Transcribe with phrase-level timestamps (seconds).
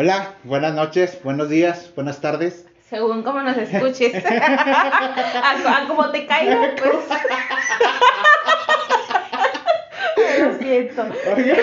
[0.00, 2.64] Hola, buenas noches, buenos días, buenas tardes.
[2.88, 4.24] Según como nos escuches.
[4.24, 6.92] a, a como te caiga, pues.
[10.40, 11.04] Lo siento.
[11.36, 11.56] Oye,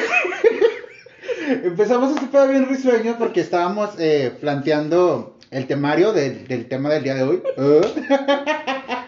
[1.63, 7.03] Empezamos este pedo bien risueño porque estábamos eh, planteando el temario del, del tema del
[7.05, 7.41] día de hoy.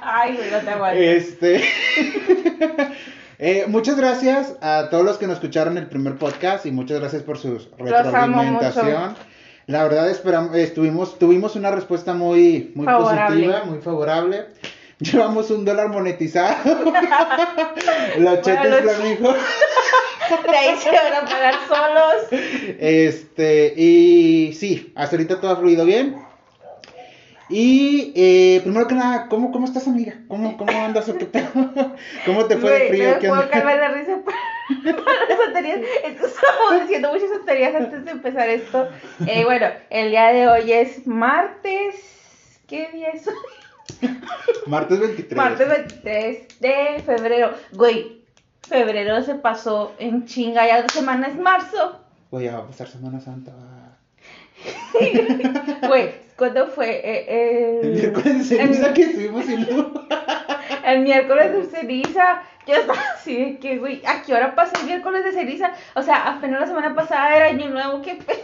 [0.04, 1.02] Ay, no te aguanto.
[1.02, 1.66] Este.
[3.40, 7.24] Eh, muchas gracias a todos los que nos escucharon el primer podcast y muchas gracias
[7.24, 9.16] por su retroalimentación.
[9.68, 13.36] La verdad esperamos, estuvimos, tuvimos una respuesta muy, muy Favorable.
[13.48, 14.46] positiva, muy favorable.
[15.00, 16.56] Llevamos un dólar monetizado.
[18.18, 19.36] Los chetes los- flamingos.
[20.50, 22.42] De ahí se van a pagar solos.
[22.80, 26.16] Este, y sí, hasta ahorita todo ha fluido bien.
[27.50, 30.16] Y eh, primero que nada, ¿cómo, cómo estás, amiga?
[30.28, 31.48] ¿Cómo, cómo andas o qué pedo?
[32.26, 33.10] ¿Cómo te fue el Güey, frío?
[33.14, 34.34] me ¿Qué puedo calmar de risa por
[34.68, 35.80] por las tonterías.
[36.04, 38.90] Es que Estamos diciendo muchas tonterías antes de empezar esto.
[39.26, 41.96] Eh, bueno, el día de hoy es martes.
[42.68, 43.34] ¿Qué día es hoy?
[44.68, 45.38] Martes 23.
[45.38, 47.54] Martes 23 de febrero.
[47.72, 48.22] Güey,
[48.68, 50.68] febrero se pasó en chinga.
[50.68, 52.02] Ya dos semanas es marzo.
[52.30, 53.54] Voy a pasar Semana Santa.
[55.88, 57.02] Güey, ¿cuándo fue?
[57.04, 59.88] Eh, El miércoles de ceniza el- que estuvimos luz.
[60.86, 62.42] El miércoles de ceniza.
[62.66, 65.72] Yo estaba así de que, güey, ¿a qué hora pasa el miércoles de ceniza?
[65.96, 68.38] O sea, apenas la semana pasada era año nuevo, ¿qué pedo?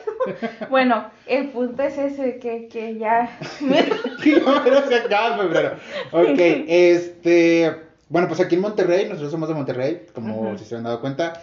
[0.69, 3.37] Bueno, el punto es ese, que, que ya.
[3.59, 5.75] Pero se acaba febrero.
[6.11, 7.75] Ok, este.
[8.07, 10.57] Bueno, pues aquí en Monterrey, nosotros somos de Monterrey, como Ujú.
[10.57, 11.33] si se han dado cuenta.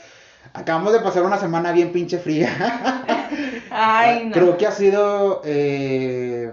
[0.53, 2.51] Acabamos de pasar una semana bien pinche fría.
[3.71, 4.33] Ay, no.
[4.33, 6.53] Creo que ha sido eh,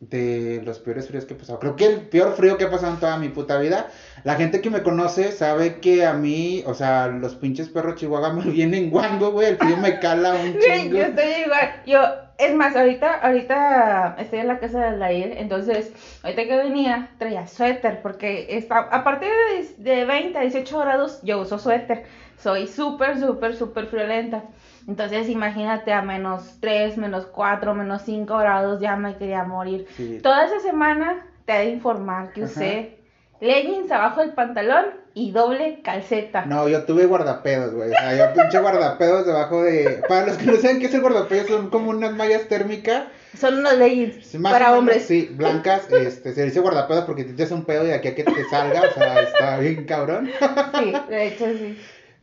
[0.00, 1.58] de los peores fríos que he pasado.
[1.58, 3.88] Creo que el peor frío que he pasado en toda mi puta vida.
[4.24, 8.32] La gente que me conoce sabe que a mí, o sea, los pinches perros chihuahua
[8.32, 9.48] me vienen guango, güey.
[9.48, 10.96] El frío me cala un chingo.
[10.98, 11.82] yo estoy igual.
[11.86, 12.00] Yo,
[12.38, 17.46] es más, ahorita, ahorita estoy en la casa de Aldair, entonces, ahorita que venía, traía
[17.48, 19.28] suéter, porque está, a partir
[19.76, 22.04] de, de 20 a 18 grados, yo uso suéter.
[22.38, 24.44] Soy súper, súper, súper friolenta.
[24.86, 29.86] Entonces, imagínate a menos 3, menos 4, menos 5 grados, ya me quería morir.
[29.96, 30.20] Sí.
[30.22, 32.97] Toda esa semana te he de informar que usé
[33.40, 36.44] leggings abajo del pantalón y doble calceta.
[36.46, 37.90] No, yo tuve guardapedos, güey.
[37.90, 40.02] O sea, yo pinche guardapedos debajo de.
[40.08, 43.04] Para los que no saben qué es el guardapedos, son como unas mallas térmicas.
[43.36, 45.04] Son unos leggings Más para menos, hombres.
[45.04, 45.90] Sí, blancas.
[45.92, 48.82] Este, se dice guardapedos porque te echas un pedo y aquí a que te salga.
[48.82, 50.30] O sea, está bien cabrón.
[50.78, 51.78] Sí, de hecho sí.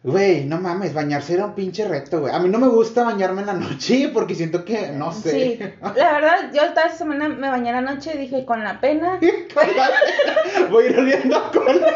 [0.06, 2.32] Güey, no mames, bañarse era un pinche reto, güey.
[2.32, 5.32] A mí no me gusta bañarme en la noche porque siento que, no sé.
[5.32, 9.20] Sí, la verdad, yo esta semana me bañé la noche y dije, con la pena.
[10.70, 11.94] Voy a ir oliendo a cola.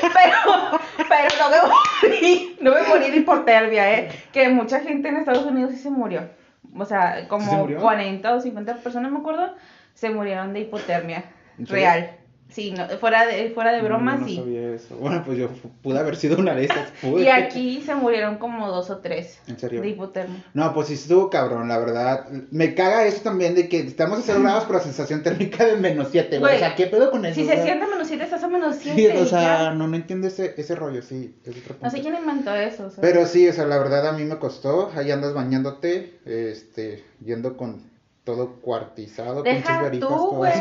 [0.00, 4.08] pero, pero no me morí, no me morí de hipotermia, ¿eh?
[4.32, 6.30] Que mucha gente en Estados Unidos sí se murió.
[6.74, 7.80] O sea, como ¿Sí se murió?
[7.80, 9.54] 40 o 50 personas, me acuerdo,
[9.92, 11.24] se murieron de hipotermia
[11.58, 12.23] ¿En real.
[12.54, 14.36] Sí, no, fuera de, fuera de broma, No, no sí.
[14.36, 14.96] sabía eso.
[14.96, 15.48] Bueno, pues yo
[15.82, 16.92] pude haber sido una de esas.
[17.02, 19.80] Y aquí se murieron como dos o tres ¿En serio?
[19.80, 20.44] de hipotermia.
[20.54, 22.28] No, pues sí estuvo cabrón, la verdad.
[22.52, 25.76] Me caga eso también de que estamos a 0 grados por la sensación térmica de
[25.76, 26.54] menos 7, güey.
[26.54, 27.34] O sea, ¿qué pedo con eso?
[27.34, 29.00] Si se siente menos 7, estás a menos 7.
[29.00, 31.34] Sí, o sea, no, no entiendo ese, ese rollo, sí.
[31.44, 32.10] es otro No sé punto.
[32.10, 32.86] quién inventó eso.
[32.86, 33.02] o sea.
[33.02, 34.92] Pero sí, o sea, la verdad a mí me costó.
[34.94, 37.82] Ahí andas bañándote, este, yendo con
[38.22, 40.52] todo cuartizado, Deja verijas tú, güey.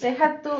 [0.00, 0.50] Deja tú.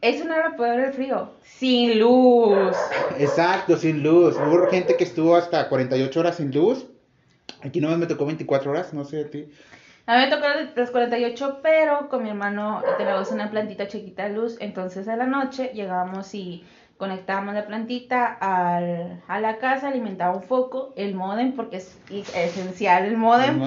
[0.00, 1.32] Eso no era peor el frío.
[1.42, 2.76] Sin luz.
[3.18, 4.36] Exacto, sin luz.
[4.36, 6.86] Hubo gente que estuvo hasta 48 horas sin luz.
[7.62, 9.48] Aquí no me tocó 24 horas, no sé a ti.
[10.06, 14.34] A mí me tocó las 48, pero con mi hermano teníamos una plantita chiquita de
[14.34, 14.56] luz.
[14.60, 16.64] Entonces a la noche llegábamos y
[16.98, 22.34] conectábamos la plantita al, a la casa, alimentaba un foco, el modem, porque es es
[22.36, 23.62] esencial el modem,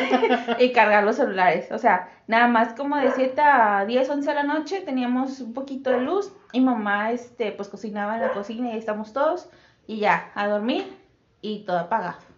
[0.58, 1.70] y cargar los celulares.
[1.70, 5.54] O sea, nada más como de 7 a 10, 11 de la noche teníamos un
[5.54, 9.48] poquito de luz y mamá este, pues cocinaba en la cocina y ahí estamos todos
[9.86, 10.84] y ya, a dormir
[11.40, 12.31] y todo apagado.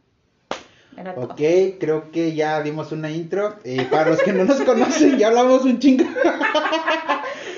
[0.97, 1.25] Era todo.
[1.25, 1.41] Ok,
[1.81, 3.57] creo que ya dimos una intro.
[3.65, 6.05] Eh, para los que no nos conocen, ya hablamos un chingo.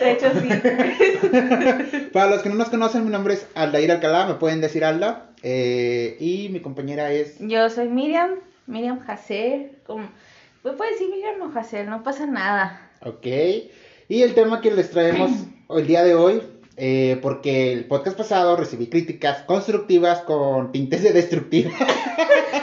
[0.00, 0.48] De hecho, sí.
[2.12, 5.30] Para los que no nos conocen, mi nombre es Aldair Alcalá, me pueden decir Alda.
[5.42, 7.36] Eh, y mi compañera es.
[7.40, 8.30] Yo soy Miriam,
[8.66, 9.00] Miriam.
[9.86, 10.08] Como...
[10.64, 12.90] Me puede decir Miriam o no pasa nada.
[13.02, 13.26] Ok.
[14.08, 15.30] Y el tema que les traemos
[15.70, 16.42] el día de hoy,
[16.76, 21.70] eh, porque el podcast pasado recibí críticas constructivas con tintes de destructiva.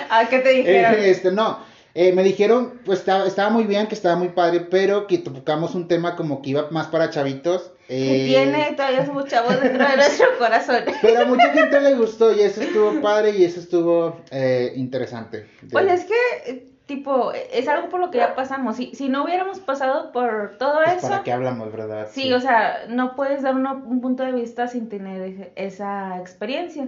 [0.10, 0.94] ¿A qué te dijeron?
[0.96, 1.60] Eh, este, no.
[1.96, 5.76] Eh, me dijeron, pues estaba, estaba muy bien, que estaba muy padre, pero que tocamos
[5.76, 7.72] un tema como que iba más para chavitos.
[7.88, 10.84] Que eh, tiene, todavía somos chavos dentro de nuestro corazón.
[11.04, 15.46] Pero a mucha gente le gustó y eso estuvo padre y eso estuvo eh, interesante.
[15.72, 18.76] Pues es que eh, tipo, es algo por lo que ya pasamos.
[18.78, 22.08] Si, si no hubiéramos pasado por todo Pues, eso, ¿Para qué hablamos, verdad?
[22.12, 26.88] sí, o sea, no puedes dar una- un punto de vista sin tener esa experiencia.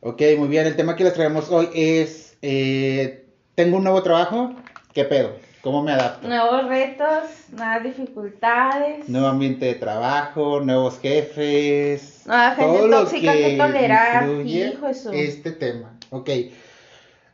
[0.00, 0.66] Ok, muy bien.
[0.66, 4.54] El tema que les traemos hoy es, eh, tengo un nuevo trabajo,
[4.92, 5.32] ¿qué pedo?
[5.62, 6.28] ¿Cómo me adapto?
[6.28, 9.08] Nuevos retos, nuevas dificultades.
[9.08, 12.22] Nuevo ambiente de trabajo, nuevos jefes.
[12.26, 16.30] Nueva gente tóxica que tolerar, incluye hijo de su- Este tema, ok.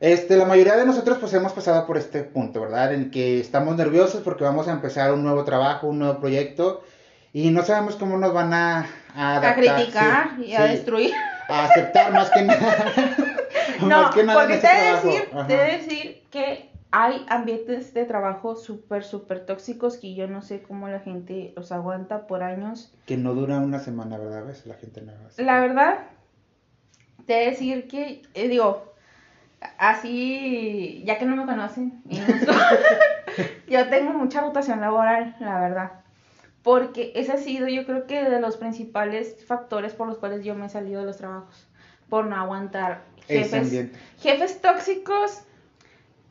[0.01, 2.93] Este, la mayoría de nosotros pues hemos pasado por este punto, ¿verdad?
[2.95, 6.83] En que estamos nerviosos porque vamos a empezar un nuevo trabajo, un nuevo proyecto
[7.33, 8.85] y no sabemos cómo nos van a, a
[9.15, 9.77] a adaptar.
[9.77, 11.13] criticar sí, y a destruir.
[11.49, 12.93] A aceptar más que nada.
[13.81, 17.27] No, más que nada en porque te he decir, te he de decir que hay
[17.29, 22.27] ambientes de trabajo súper, súper tóxicos que yo no sé cómo la gente los aguanta
[22.29, 22.93] por años.
[23.07, 24.39] Que no dura una semana, ¿verdad?
[24.39, 25.43] A veces la gente no hace.
[25.43, 25.99] La verdad,
[27.27, 28.93] te he de decir que, eh, digo,
[29.79, 32.17] así, ya que no me conocen, no-
[33.69, 35.93] yo tengo mucha rotación laboral, la verdad.
[36.63, 40.55] Porque ese ha sido, yo creo que de los principales factores por los cuales yo
[40.55, 41.67] me he salido de los trabajos.
[42.09, 45.43] Por no aguantar jefes, jefes tóxicos,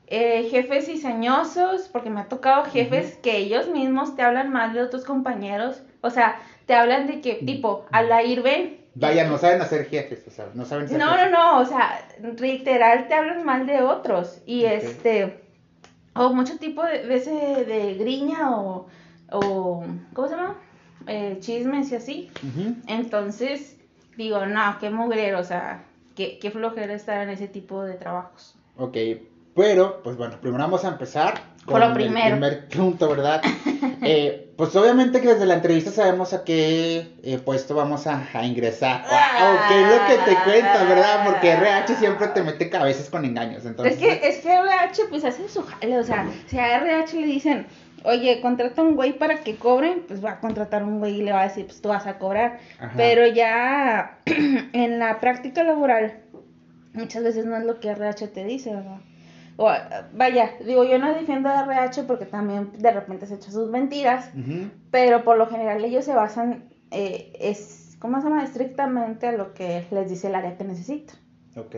[0.07, 4.81] eh, jefes diseñosos, porque me ha tocado jefes que ellos mismos te hablan mal de
[4.81, 5.81] otros compañeros.
[6.01, 8.79] O sea, te hablan de que, tipo, a la ir ven.
[8.93, 11.31] Vaya, no saben hacer jefes, o sea, no saben ser No, no, jefes.
[11.31, 12.07] no, o sea,
[12.39, 14.41] literal te hablan mal de otros.
[14.45, 15.41] Y este,
[16.13, 18.87] o mucho tipo de, de de griña o,
[19.31, 19.83] o,
[20.13, 20.55] ¿cómo se llama?
[21.07, 22.31] Eh, chismes y así.
[22.87, 23.77] Entonces,
[24.17, 25.83] digo, no, qué mugrero, o sea,
[26.15, 28.55] qué, qué flojera estar en ese tipo de trabajos.
[28.77, 28.97] Ok,
[29.55, 32.31] pero, pues bueno, primero vamos a empezar Por lo el primero.
[32.31, 33.41] primer punto, ¿verdad?
[34.03, 38.43] Eh, pues obviamente que desde la entrevista sabemos a qué eh, puesto vamos a, a
[38.45, 39.03] ingresar.
[39.05, 41.23] O qué es lo que te cuentas, ¿verdad?
[41.25, 43.63] Porque RH siempre te mete cabezas con engaños.
[43.63, 47.19] Entonces, Es que, es que RH pues hace su jale, o sea, si a RH
[47.19, 47.67] le dicen,
[48.03, 51.31] oye, contrata un güey para que cobren, pues va a contratar un güey y le
[51.31, 52.59] va a decir, pues tú vas a cobrar.
[52.79, 52.93] Ajá.
[52.97, 56.21] Pero ya en la práctica laboral,
[56.93, 58.97] muchas veces no es lo que RH te dice, ¿verdad?
[59.57, 63.51] O, ah, vaya, digo, yo no defiendo a RH porque también de repente se echa
[63.51, 64.29] sus mentiras,
[64.91, 68.43] pero por lo general ellos se basan, eh, es, ¿cómo se llama?
[68.43, 71.13] Estrictamente a lo que les dice el área que necesita.
[71.55, 71.75] Ok.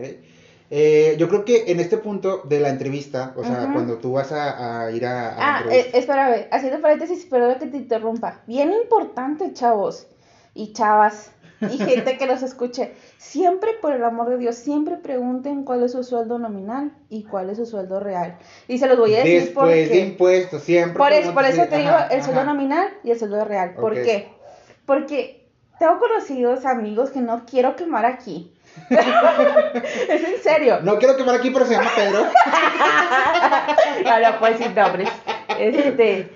[0.70, 4.32] Eh, yo creo que en este punto de la entrevista, o sea, cuando tú vas
[4.32, 8.40] a, a ir a, a Ah, eh, espérame, haciendo paréntesis, perdón que te interrumpa.
[8.46, 10.08] Bien importante, chavos
[10.54, 11.32] y chavas
[11.70, 12.92] y gente que los escuche.
[13.18, 17.50] Siempre, por el amor de Dios, siempre pregunten cuál es su sueldo nominal y cuál
[17.50, 18.38] es su sueldo real.
[18.68, 20.00] Y se los voy a decir Después de porque...
[20.00, 20.98] impuestos, siempre.
[20.98, 23.74] Por eso, por eso te digo ajá, el sueldo nominal y el sueldo real.
[23.74, 24.28] ¿Por qué?
[24.86, 28.52] Porque tengo conocidos amigos que no quiero quemar aquí.
[28.90, 30.80] es en serio.
[30.82, 32.26] No quiero quemar aquí, pero se llama Pedro.
[34.04, 35.08] no, no puedes decir nombres.
[35.58, 36.30] Este,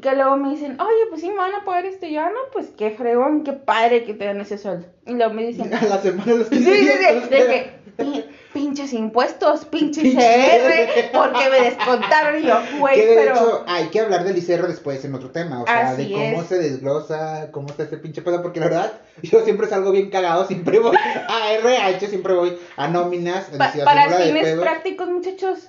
[0.00, 2.06] que luego me dicen, oye, pues sí me van a pagar esto.
[2.06, 4.86] Y yo, ah, no, pues qué fregón, qué padre que te den ese sueldo.
[5.06, 8.24] Y luego me dicen, A la semana los sí, sí, sí, de que, "Pi-
[8.54, 12.40] pinches impuestos, pinches ICR, porque me descontaron.
[12.42, 13.34] Y yo, güey, que de pero.
[13.34, 16.40] hecho hay que hablar del ICR después en otro tema, o sea, Así de cómo
[16.42, 16.48] es.
[16.48, 18.92] se desglosa, cómo está ese pinche pedo, porque la verdad,
[19.22, 20.96] yo siempre salgo bien cagado, siempre voy
[21.28, 25.68] a RH, siempre voy a nóminas, Pa- para fines prácticos, muchachos,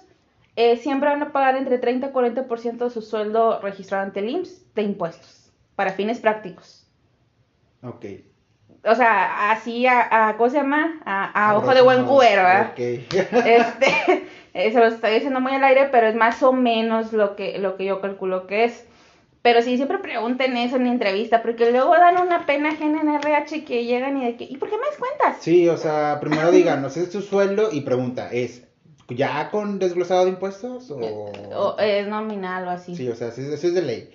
[0.55, 4.29] eh, siempre van a pagar entre 30 y 40% de su sueldo registrado ante el
[4.29, 5.51] IMSS de impuestos.
[5.75, 6.87] Para fines prácticos.
[7.81, 8.05] Ok.
[8.85, 11.01] O sea, así a, a ¿cómo se llama?
[11.05, 12.71] A, a ojo de buen cubero, ¿verdad?
[12.71, 12.79] Ok.
[14.53, 17.57] Este, se lo estoy diciendo muy al aire, pero es más o menos lo que,
[17.57, 18.85] lo que yo calculo que es.
[19.41, 23.09] Pero sí, siempre pregunten eso en la entrevista, porque luego dan una pena ajena en
[23.09, 25.37] RH que llegan y de que, ¿y por qué me descuentas?
[25.41, 28.67] Sí, o sea, primero digan, no sé, es tu sueldo y pregunta, ¿es
[29.15, 30.97] ya con desglosado de impuestos o...?
[31.55, 32.95] O es nominal o así.
[32.95, 34.09] Sí, o sea, eso es, de ley.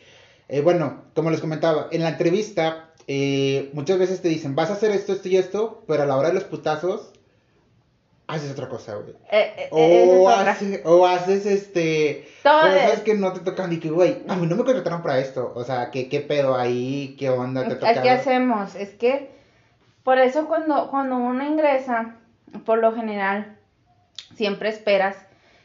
[0.48, 4.74] Eh, bueno, como les comentaba, en la entrevista eh, muchas veces te dicen, vas a
[4.74, 7.12] hacer esto, esto y esto, pero a la hora de los putazos,
[8.26, 9.14] haces otra cosa, güey.
[9.30, 13.78] Eh, eh, O, hace- o haces este Todo cosas es- que no te tocan y
[13.78, 15.52] que, güey, a mí no me contrataron para esto.
[15.54, 17.16] O sea, ¿qué, qué pedo ahí?
[17.18, 17.66] ¿Qué onda?
[17.66, 18.74] ¿Te ¿A ¿Qué hacemos?
[18.74, 19.30] Es que
[20.02, 22.16] por eso cuando, cuando uno ingresa,
[22.66, 23.57] por lo general,
[24.34, 25.16] siempre esperas,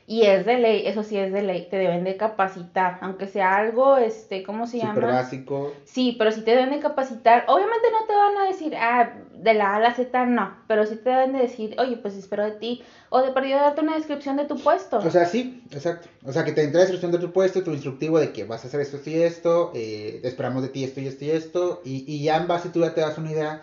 [0.05, 3.55] y es de ley, eso sí es de ley, te deben de capacitar, aunque sea
[3.55, 4.99] algo, este, ¿cómo se llama?
[4.99, 5.73] básico.
[5.85, 7.45] Sí, pero sí te deben de capacitar.
[7.47, 10.85] Obviamente no te van a decir, ah, de la A a la Z no, pero
[10.85, 13.95] sí te deben de decir, oye, pues espero de ti, o de perdido darte una
[13.95, 14.97] descripción de tu puesto.
[14.97, 16.09] O sea, sí, exacto.
[16.25, 18.65] O sea, que te entra la descripción de tu puesto, tu instructivo de que vas
[18.65, 21.81] a hacer esto, esto y esto, eh, esperamos de ti esto y esto y esto,
[21.85, 23.61] y, y ya en base tú ya te das una idea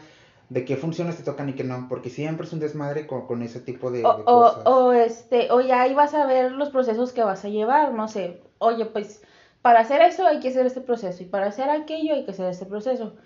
[0.50, 3.42] de qué funciones te tocan y qué no, porque siempre es un desmadre con, con
[3.42, 4.66] ese tipo de, O, de o, cosas.
[4.66, 8.08] o, este, o ya ahí vas a ver los procesos que vas a llevar, no
[8.08, 9.22] sé, oye, pues
[9.62, 12.50] para hacer eso hay que hacer este proceso y para hacer aquello hay que hacer
[12.50, 13.16] este proceso.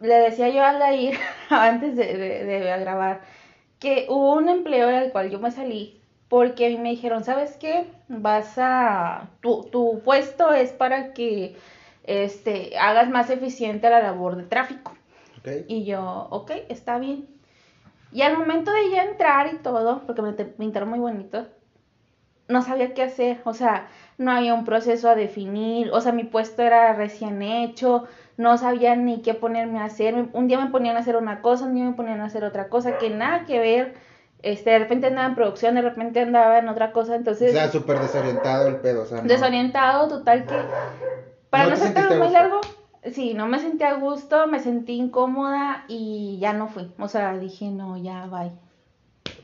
[0.00, 1.18] Le decía yo a Aldair
[1.50, 3.22] antes de, de, de grabar
[3.78, 7.56] que hubo un empleo del cual yo me salí porque a mí me dijeron, ¿sabes
[7.58, 7.86] qué?
[8.08, 11.56] Vas a, tu, tu puesto es para que
[12.04, 14.96] este, hagas más eficiente la labor de tráfico.
[15.68, 17.26] Y yo, ok, está bien.
[18.12, 21.46] Y al momento de ya entrar y todo, porque me pintaron muy bonito,
[22.48, 23.40] no sabía qué hacer.
[23.44, 25.90] O sea, no había un proceso a definir.
[25.92, 28.04] O sea, mi puesto era recién hecho.
[28.36, 30.14] No sabía ni qué ponerme a hacer.
[30.32, 32.68] Un día me ponían a hacer una cosa, un día me ponían a hacer otra
[32.68, 33.94] cosa, que nada que ver.
[34.42, 37.12] Este, de repente andaba en producción, de repente andaba en otra cosa.
[37.12, 40.56] O Entonces, sea, súper desorientado el pedo, o sea, no- desorientado, total que
[41.50, 42.60] para ¿No no, ser muy largo,
[43.12, 46.92] sí, no me sentí a gusto, me sentí incómoda y ya no fui.
[46.98, 48.52] O sea, dije, no, ya, bye.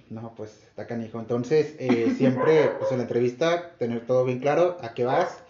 [0.09, 1.21] No, pues está canijo.
[1.21, 5.43] Entonces, eh, siempre, pues en la entrevista, tener todo bien claro, a qué vas.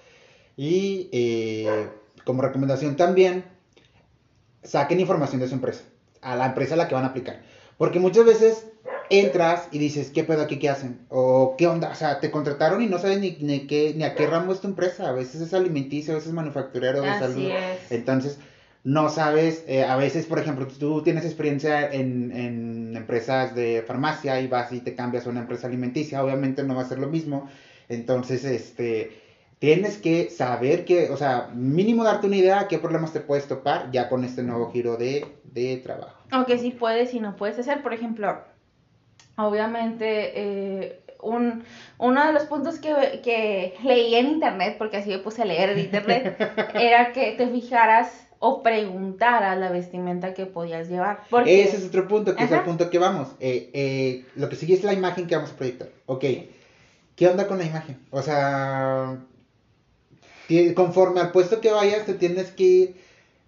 [0.56, 1.88] Y eh,
[2.24, 3.44] como recomendación también,
[4.62, 5.84] saquen información de su empresa,
[6.20, 7.42] a la empresa a la que van a aplicar.
[7.78, 8.66] Porque muchas veces
[9.10, 10.58] entras y dices, ¿qué pedo aquí?
[10.58, 11.00] ¿Qué hacen?
[11.08, 11.90] O ¿qué onda?
[11.90, 14.60] O sea, te contrataron y no sabes ni, ni, qué, ni a qué ramo es
[14.60, 15.08] tu empresa.
[15.08, 17.50] A veces es alimenticio, a veces es manufacturero de Así salud.
[17.50, 17.92] es.
[17.92, 18.38] Entonces,
[18.82, 24.40] no sabes, eh, a veces, por ejemplo, tú tienes experiencia en, en empresas de farmacia
[24.40, 27.08] y vas y te cambias a una empresa alimenticia, obviamente no va a ser lo
[27.08, 27.48] mismo.
[27.88, 29.10] Entonces, este,
[29.58, 33.46] tienes que saber que, o sea, mínimo darte una idea a qué problemas te puedes
[33.46, 36.24] topar ya con este nuevo giro de, de trabajo.
[36.30, 38.42] Aunque sí puedes y no puedes hacer, por ejemplo,
[39.46, 41.64] obviamente, eh, un,
[41.98, 45.70] uno de los puntos que, que leí en internet, porque así me puse a leer
[45.70, 46.36] en internet,
[46.74, 51.20] era que te fijaras o preguntaras la vestimenta que podías llevar.
[51.28, 53.28] Porque, Ese es otro punto, que es el punto que vamos.
[53.38, 55.88] Eh, eh, lo que sigue es la imagen que vamos a proyectar.
[56.06, 56.24] Ok,
[57.16, 57.98] ¿qué onda con la imagen?
[58.10, 59.18] O sea,
[60.74, 62.96] conforme al puesto que vayas, te tienes que ir.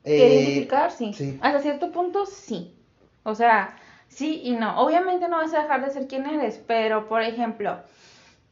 [0.05, 0.91] ¿Que eh, identificar?
[0.91, 1.15] Sí.
[1.15, 1.39] sí.
[1.41, 2.75] Hasta cierto punto, sí.
[3.23, 3.77] O sea,
[4.15, 4.79] sí y no.
[4.79, 7.79] Obviamente no vas a dejar de ser quien eres, pero por ejemplo,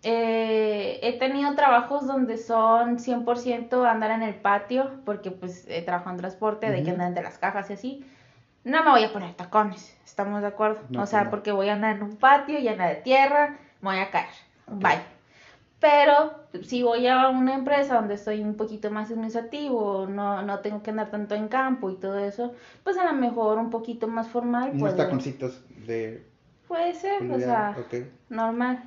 [0.03, 6.17] eh, he tenido trabajos donde son 100% andar en el patio, porque pues trabajado en
[6.19, 6.93] transporte, de que Ujú.
[6.93, 8.07] andan entre las cajas y así.
[8.65, 10.81] No me voy a poner tacones, ¿estamos de acuerdo?
[10.91, 11.31] No, o sea, pues no.
[11.31, 14.29] porque voy a andar en un patio llena de tierra, me voy a caer.
[14.67, 15.20] Bye.
[15.81, 20.83] Pero si voy a una empresa donde estoy un poquito más administrativo, no, no tengo
[20.83, 22.53] que andar tanto en campo y todo eso,
[22.85, 26.27] pues a lo mejor un poquito más formal unos puede, taconcitos de
[26.69, 27.77] puede ser, o sea,
[28.29, 28.83] normal.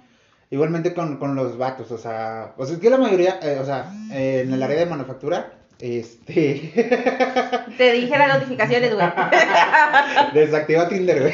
[0.51, 3.65] Igualmente con, con los vatos, o sea, o sea, es que la mayoría, eh, o
[3.65, 6.71] sea, eh, en el área de manufactura, este,
[7.77, 9.07] Te dije las notificaciones, güey.
[10.33, 11.33] desactiva Tinder, güey.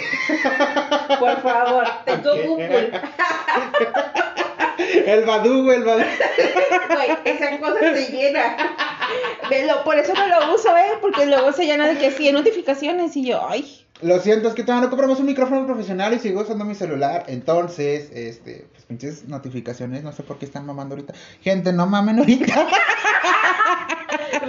[1.19, 2.45] Por favor, tengo Ok.
[2.47, 2.91] Google.
[5.05, 6.03] El Badu, güey, el Badu.
[6.89, 8.57] Güey, esa cosa se llena.
[9.49, 10.97] Velo, por eso no lo uso, ¿eh?
[11.01, 13.85] Porque luego se llena de que sí, notificaciones y yo, ay.
[14.01, 17.25] Lo siento, es que todavía no compramos un micrófono profesional y sigo usando mi celular.
[17.27, 21.13] Entonces, este, pues pinches notificaciones, no sé por qué están mamando ahorita.
[21.41, 22.45] Gente, no mamen ahorita.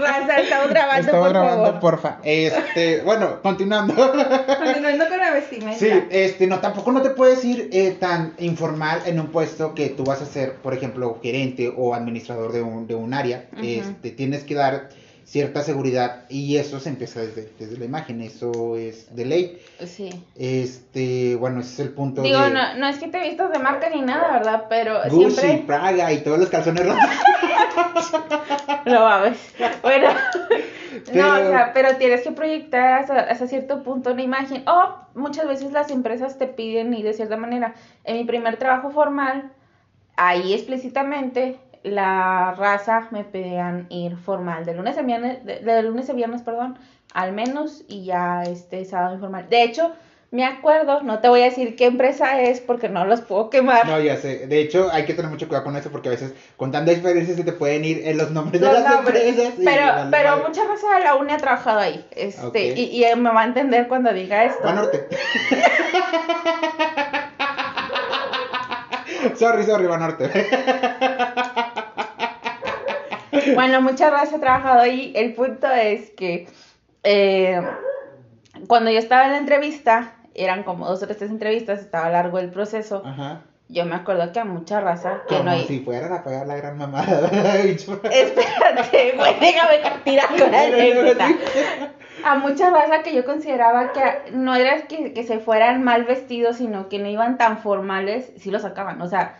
[0.01, 1.81] Raza, estamos grabando, por grabando, favor.
[1.81, 2.19] porfa.
[2.25, 3.95] Este, bueno, continuando.
[3.95, 5.79] Continuando con la vestimenta.
[5.79, 9.91] Sí, este, no, tampoco no te puedes ir eh, tan informal en un puesto que
[9.91, 13.45] tú vas a ser, por ejemplo, gerente o administrador de un, de un área.
[13.63, 14.89] Este, tienes que dar
[15.31, 19.63] cierta seguridad y eso se empieza desde, desde la imagen, eso es de ley.
[19.87, 20.11] Sí.
[20.37, 23.61] Este, bueno, ese es el punto Digo, de no, no es que te vistas de
[23.61, 24.65] marca ni nada, ¿verdad?
[24.69, 27.05] Pero Gucci, siempre Praga y todos los calzones rotos.
[28.87, 29.39] lo sabes.
[29.83, 30.09] Bueno,
[31.13, 34.65] Pero- no, o sea, pero tienes que proyectar hasta, hasta cierto punto una imagen.
[34.69, 37.75] O muchas veces las empresas te piden ir de cierta manera.
[38.03, 39.53] En mi primer trabajo formal,
[40.17, 46.09] ahí explícitamente la raza me pedían ir formal de lunes a viernes, de, de lunes
[46.11, 46.79] a viernes, perdón,
[47.15, 49.49] al menos y ya este sábado informal.
[49.49, 49.93] De hecho,
[50.33, 53.89] me acuerdo, no te voy a decir qué empresa es porque no los puedo quemar.
[53.89, 54.47] No, ya sé.
[54.47, 57.35] De hecho, hay que tener mucho cuidado con eso porque a veces con tanta experiencia
[57.35, 59.25] se te pueden ir en los nombres Los de las nombres.
[59.39, 59.55] empresas.
[59.65, 62.07] Pero, pero mucha raza de la uni ha trabajado ahí.
[62.13, 64.63] Este, y, y me va a entender cuando diga esto.
[64.63, 65.09] Banorte.
[69.37, 70.31] sorry, sorry, Banorte.
[73.55, 75.13] Bueno, mucha raza ha trabajado ahí.
[75.15, 76.49] El punto es que
[77.03, 77.61] eh,
[78.67, 82.51] cuando yo estaba en la entrevista, eran como dos o tres entrevistas, estaba largo el
[82.51, 83.03] proceso.
[83.05, 83.43] Ajá.
[83.69, 86.57] Yo me acuerdo que a mucha raza que Como no si fueran a pagar la
[86.57, 87.31] gran mamada.
[87.63, 91.29] Espérate, güey, déjame tirar con la anécdota.
[92.25, 96.57] a mucha raza que yo consideraba que no era que, que se fueran mal vestidos,
[96.57, 99.01] sino que no iban tan formales, sí lo sacaban.
[99.03, 99.37] O sea,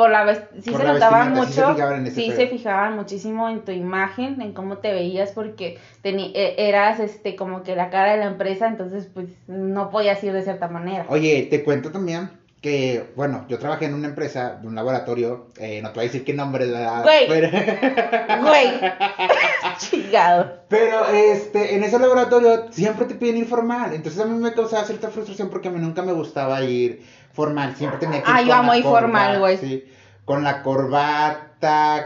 [0.00, 1.76] por la sí Por se la sí se mucho,
[2.10, 7.36] sí se fijaban muchísimo en tu imagen, en cómo te veías, porque e- eras este
[7.36, 11.04] como que la cara de la empresa, entonces pues no podías ir de cierta manera.
[11.10, 12.30] Oye, te cuento también
[12.60, 16.08] que, bueno, yo trabajé en una empresa, de un laboratorio, eh, no te voy a
[16.08, 17.02] decir qué nombre, ¿verdad?
[17.02, 17.26] Güey.
[17.26, 17.48] Pero,
[18.42, 18.70] Güey,
[19.78, 20.58] chingado.
[20.68, 24.84] pero, este, en ese laboratorio siempre te piden ir formal, entonces a mí me causaba
[24.84, 27.02] cierta frustración porque a mí nunca me gustaba ir
[27.32, 29.56] formal, siempre tenía que ir Ah, con yo la amo ir formal, corbata, güey.
[29.58, 29.84] Sí,
[30.26, 31.49] con la corbata,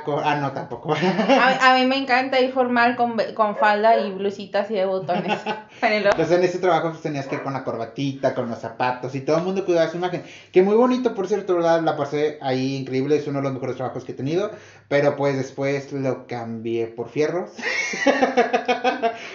[0.05, 0.21] con...
[0.25, 0.95] ah, no, tampoco.
[1.29, 5.39] A, a mí me encanta ir formal con, con falda y blusita así de botones.
[5.83, 9.21] Entonces en ese trabajo pues, tenías que ir con la corbatita, con los zapatos y
[9.21, 10.25] todo el mundo cuidaba su imagen.
[10.53, 11.83] Que muy bonito, por cierto, ¿verdad?
[11.83, 14.51] La pasé ahí increíble, es uno de los mejores trabajos que he tenido.
[14.89, 17.51] Pero pues después lo cambié por fierros.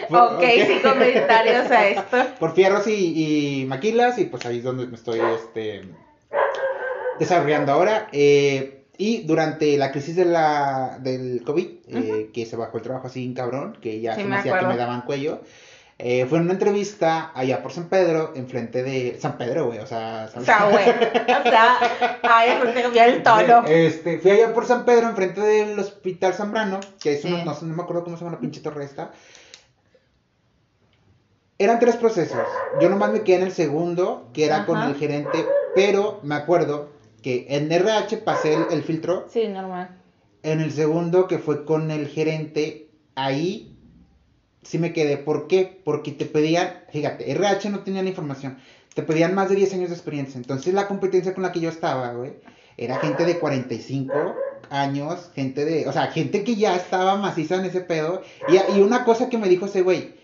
[0.10, 2.18] Por- ok, sin comentarios a esto.
[2.40, 5.84] Por fierros y, y maquilas y pues ahí es donde me estoy este,
[7.20, 8.08] desarrollando ahora.
[8.12, 13.08] Eh, y durante la crisis de la, del COVID, eh, que se bajó el trabajo
[13.08, 15.40] así, cabrón, que ya Sí, se me me hacía que me daban cuello.
[15.98, 19.88] Eh, fue en una entrevista allá por San Pedro, enfrente de San Pedro, güey, o
[19.88, 20.46] sea, O ¿sabes?
[20.46, 20.90] sea, güey.
[20.90, 21.78] O sea,
[22.24, 22.50] ay,
[22.82, 23.64] cambió el tono.
[23.68, 27.28] Este, fui allá por San Pedro, enfrente del Hospital Zambrano, que es Sí.
[27.28, 29.12] uno, no, no me acuerdo cómo se llama la pinche torre esta.
[31.58, 32.48] Eran tres procesos.
[32.82, 36.90] Yo nomás me quedé en el segundo, que era con el gerente, pero me acuerdo
[37.22, 39.28] que en RH pasé el, el filtro.
[39.30, 39.98] Sí, normal.
[40.44, 43.78] En el segundo, que fue con el gerente, ahí
[44.64, 45.18] sí me quedé.
[45.18, 45.82] ¿Por qué?
[45.84, 48.58] Porque te pedían, fíjate, RH no tenía la información.
[48.94, 50.38] Te pedían más de 10 años de experiencia.
[50.38, 52.34] Entonces la competencia con la que yo estaba, güey,
[52.78, 54.14] era gente de 45
[54.70, 58.22] años, gente de, o sea, gente que ya estaba maciza en ese pedo.
[58.48, 60.19] Y, y una cosa que me dijo ese güey,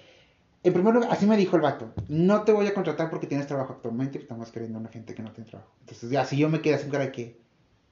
[0.66, 3.48] en primer lugar, así me dijo el vato, no te voy a contratar porque tienes
[3.48, 5.72] trabajo actualmente, estamos queriendo una gente que no tiene trabajo.
[5.82, 7.40] Entonces, ya, así yo me quedé así cara de que,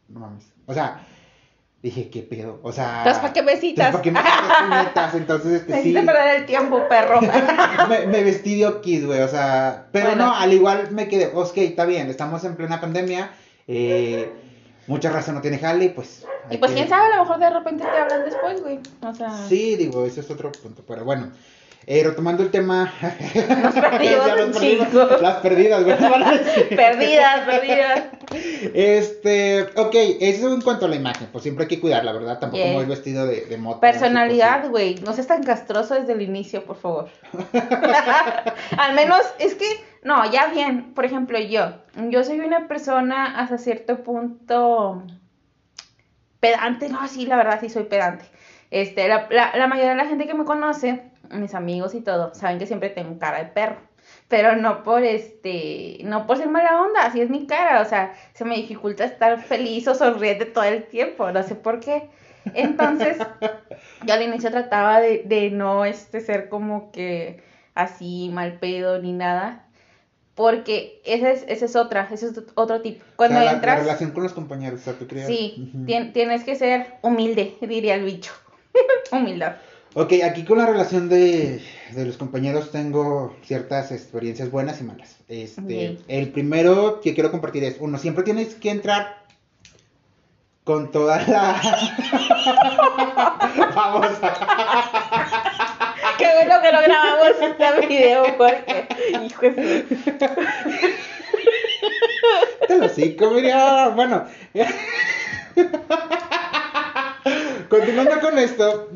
[0.09, 0.45] no mames.
[0.65, 1.05] O sea,
[1.81, 2.59] dije, ¿qué pedo?
[2.63, 2.99] O sea...
[2.99, 3.91] Entonces, ¿para qué me citas?
[3.91, 5.13] ¿para qué me citas?
[5.15, 7.21] Entonces, este, sí, perder el tiempo, perro.
[7.89, 10.25] me, me vestí de okis, güey, o sea, pero Bueno.
[10.27, 13.31] no, al igual me quedé, ok, está bien, estamos en plena pandemia,
[13.67, 14.31] eh,
[14.87, 16.25] mucha raza no tiene jale, pues...
[16.49, 18.79] Y pues que- quién sabe, a lo mejor de repente te hablan después, güey.
[19.01, 21.31] O sea, Sí, digo, ese es otro punto, pero bueno.
[21.85, 22.93] Eh, retomando el tema.
[23.61, 24.87] Nos perdimos Ya nos un perdimos.
[24.89, 25.05] chingo.
[25.21, 25.97] Las perdidas, güey.
[26.75, 28.03] perdidas, perdidas.
[28.73, 32.39] Este, ok, eso en cuanto a la imagen, pues siempre hay que cuidarla, ¿verdad?
[32.39, 33.81] Tampoco me voy vestido de, de moto.
[33.81, 34.95] Personalidad, güey.
[35.05, 37.09] No seas tan castroso desde el inicio, por favor.
[38.77, 39.65] Al menos, es que,
[40.03, 40.93] no, ya bien.
[40.93, 41.73] Por ejemplo, yo.
[42.09, 45.03] Yo soy una persona hasta cierto punto
[46.39, 46.89] pedante.
[46.89, 48.25] No, sí, la verdad, sí soy pedante.
[48.71, 52.33] Este, la, la, la mayoría de la gente que me conoce, mis amigos y todo,
[52.35, 53.77] saben que siempre tengo cara de perro.
[54.27, 57.81] Pero no por este, no por ser mala onda, así es mi cara.
[57.81, 61.31] O sea, se me dificulta estar feliz o sonriente todo el tiempo.
[61.31, 62.09] No sé por qué.
[62.53, 63.17] Entonces,
[64.05, 67.41] yo al inicio trataba de, de no este, ser como que
[67.75, 69.65] así mal pedo ni nada.
[70.35, 73.01] Porque esa es, esa es otra, ese es otro tip.
[73.15, 75.27] Cuando la, la entras, relación con los compañeros, o sea, tú creas.
[75.27, 78.33] sí, tien- tienes que ser humilde, diría el bicho.
[79.11, 79.57] Humildad.
[79.95, 85.17] Ok, aquí con la relación de, de los compañeros tengo ciertas experiencias buenas y malas.
[85.27, 89.21] Este, el primero que quiero compartir es, uno, siempre tienes que entrar
[90.63, 91.61] con toda la...
[93.75, 94.07] Vamos.
[96.17, 98.87] Qué bueno que no grabamos este video porque,
[99.25, 99.83] hijo de
[102.67, 102.87] Te lo
[103.35, 104.25] diría, bueno.
[107.69, 108.89] Continuando con esto,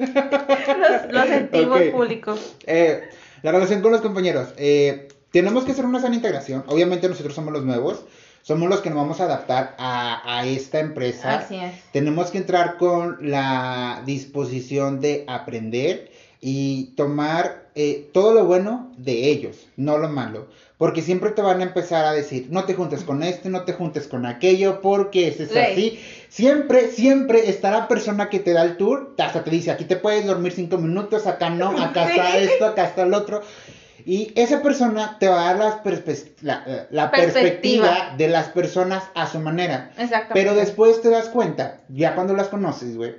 [0.00, 1.90] Lo, lo sentimos Ok.
[1.92, 2.38] público.
[2.66, 3.02] eh,
[3.42, 4.48] la relación con los compañeros.
[4.56, 6.64] eh, tenemos que hacer una sana integración.
[6.66, 8.04] Obviamente nosotros somos los nuevos,
[8.42, 11.38] somos los que nos vamos a adaptar a, a esta empresa.
[11.38, 11.72] Así es.
[11.92, 16.10] Tenemos que entrar con la disposición de aprender
[16.40, 20.48] y tomar eh, todo lo bueno de ellos, no lo malo.
[20.80, 23.74] Porque siempre te van a empezar a decir, no te juntes con este, no te
[23.74, 26.00] juntes con aquello, porque ese es así.
[26.30, 29.96] Siempre, siempre está la persona que te da el tour, hasta te dice, aquí te
[29.96, 33.42] puedes dormir cinco minutos, acá no, acá está esto, acá está el otro.
[34.06, 37.86] Y esa persona te va a dar las perspe- la, eh, la perspectiva.
[37.86, 38.14] Perspectiva.
[38.16, 39.90] de las personas a su manera.
[39.98, 40.32] Exactamente.
[40.32, 43.16] Pero después te das cuenta, ya cuando las conoces, güey,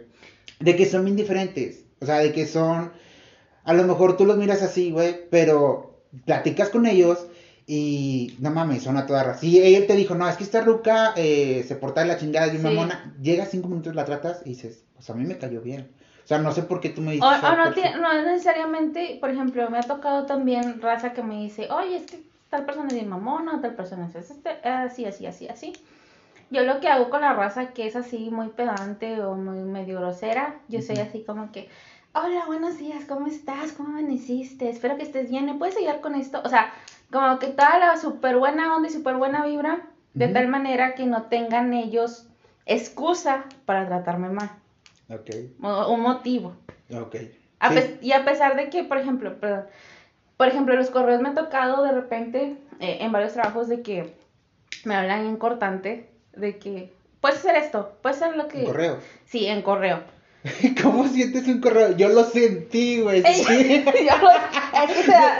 [0.59, 1.81] de que son bien diferentes.
[1.99, 2.91] O sea, de que son.
[3.65, 7.27] A lo mejor tú los miras así, güey, pero platicas con ellos
[7.73, 9.39] y no mames, son a toda raza.
[9.39, 12.49] Si él te dijo, no, es que esta ruca eh, se porta de la chingada
[12.49, 12.75] de una Sí.
[12.75, 15.89] mona, llegas cinco minutos, la tratas y dices, pues a mí me cayó bien.
[16.21, 17.25] O sea, no sé por qué tú me dices.
[17.25, 17.63] O, o no,
[18.01, 22.19] no necesariamente, por ejemplo, me ha tocado también raza que me dice, oye, es que
[22.49, 25.71] tal persona es bien mamona, tal persona es este, así, así, así, así.
[26.49, 29.99] Yo lo que hago con la raza que es así muy pedante o muy medio
[29.99, 31.05] grosera, yo soy Ujú.
[31.07, 31.69] así como que,
[32.13, 33.71] hola, buenos días, ¿cómo estás?
[33.71, 34.69] ¿Cómo amaneciste?
[34.69, 36.41] Espero que estés bien, ¿me puedes ayudar con esto?
[36.43, 36.69] O sea,
[37.11, 39.81] como que toda la súper buena onda y súper buena vibra,
[40.13, 42.25] de tal manera que no tengan ellos
[42.65, 44.51] excusa para tratarme mal,
[45.09, 45.29] Ok,
[45.61, 46.53] o un motivo.
[46.93, 47.15] ok.
[47.59, 47.75] A Sí.
[47.75, 49.65] pes- y a pesar de que, por ejemplo, perdón,
[50.37, 54.13] por ejemplo, los correos me ha tocado de repente eh, en varios trabajos de que
[54.83, 58.59] me hablan en cortante, de que puedes hacer esto, puedes hacer lo que...
[58.59, 58.97] ¿Un correo?
[59.25, 60.01] Sí, en correo.
[60.81, 61.95] ¿Cómo sientes un correo?
[61.95, 63.21] Yo lo sentí, güey.
[63.21, 63.41] Sí.
[63.41, 64.09] es que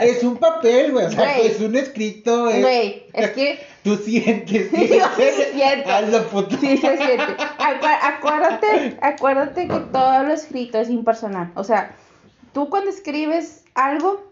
[0.02, 1.06] Es un papel, güey.
[1.06, 2.48] O sea, es un escrito.
[2.48, 2.60] Es...
[2.60, 4.70] Güey, es que Tú sientes.
[4.70, 5.90] Sí, yo sí siento.
[5.90, 6.56] Hazlo, puto.
[6.56, 7.36] sí se siente.
[7.58, 11.50] Acu- acuérdate, acuérdate que todo lo escrito es impersonal.
[11.56, 11.90] O sea,
[12.52, 14.24] tú cuando escribes algo,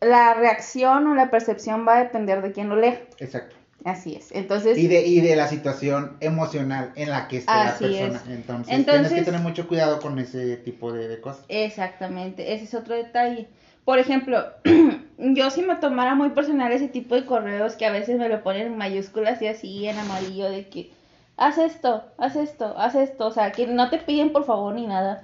[0.00, 3.00] la reacción o la percepción va a depender de quién lo lea.
[3.18, 3.55] Exacto.
[3.86, 4.32] Así es.
[4.32, 8.16] Entonces, Y de, y de la situación emocional en la que esté Así la persona.
[8.24, 8.28] es.
[8.36, 11.44] Entonces, Entonces- tienes que tener mucho cuidado con ese tipo de, de cosas.
[11.48, 13.46] exactamente, ese es otro detalle.
[13.84, 14.44] Por ejemplo,
[15.18, 18.42] yo si me tomara muy personal ese tipo de correos que a veces me lo
[18.42, 20.90] ponen en mayúsculas y así en amarillo de que
[21.36, 24.88] haz esto, haz esto, haz esto, o sea, que no te piden por favor ni
[24.88, 25.22] nada.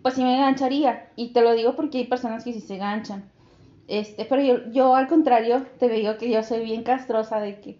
[0.00, 1.08] Pues sí me engancharía.
[1.16, 3.24] Y te lo digo porque hay personas que sí se enganchan.
[3.88, 7.76] Este, pero yo, yo al contrario, te digo que yo soy bien castrosa de que,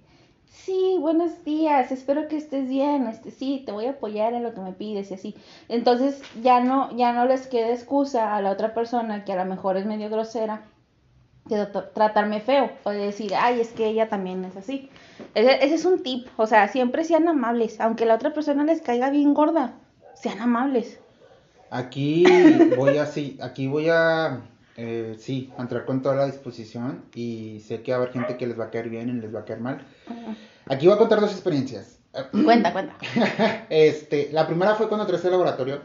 [0.51, 4.53] sí, buenos días, espero que estés bien, este, sí, te voy a apoyar en lo
[4.53, 5.35] que me pides y así.
[5.69, 9.45] Entonces ya no, ya no les queda excusa a la otra persona que a lo
[9.45, 10.63] mejor es medio grosera
[11.47, 14.91] de tra- tratarme feo o de decir, ay, es que ella también es así.
[15.35, 18.83] Ese, ese es un tip, o sea, siempre sean amables, aunque la otra persona les
[18.83, 19.75] caiga bien gorda,
[20.15, 20.99] sean amables.
[21.71, 22.25] Aquí
[22.77, 24.41] voy a, sí, aquí voy a,
[24.83, 28.47] eh, sí, entrar con toda la disposición y sé que va a haber gente que
[28.47, 29.87] les va a caer bien y les va a caer mal.
[30.67, 31.99] Aquí voy a contar dos experiencias.
[32.45, 32.97] Cuenta, cuenta.
[33.71, 35.81] Este, la primera fue cuando entré a este laboratorio.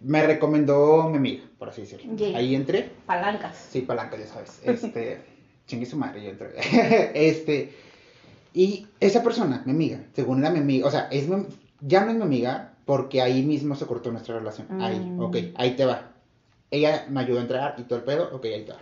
[0.00, 2.14] Me recomendó mi amiga, por así decirlo.
[2.16, 2.34] Yay.
[2.36, 2.90] Ahí entré.
[3.04, 3.56] Palancas.
[3.70, 4.60] Sí, palanca, ya sabes.
[4.64, 5.20] Este,
[5.66, 6.50] chingue su madre, yo entré.
[7.28, 7.74] este,
[8.54, 11.46] y esa persona, mi amiga, según era mi amiga, o sea, es mi-
[11.80, 14.80] ya no es mi amiga porque ahí mismo se cortó nuestra relación.
[14.80, 15.20] Ahí, Mm.
[15.20, 16.12] ok, ahí te va.
[16.74, 18.78] Ella me ayudó a entrar y todo el pedo, ok, ahí va.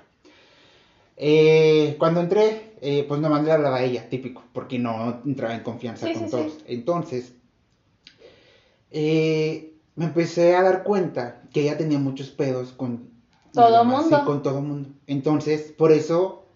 [1.17, 5.63] Eh, cuando entré, eh, pues nomás le hablaba a ella, típico, porque no entraba en
[5.63, 6.53] confianza Sí, con sí, todos.
[6.53, 6.65] sí.
[6.69, 7.35] Entonces,
[8.91, 13.11] eh, me empecé a dar cuenta que ella tenía muchos pedos con
[13.53, 14.19] Todo demás, mundo.
[14.19, 14.89] sí, con todo mundo.
[15.07, 16.47] Entonces, por eso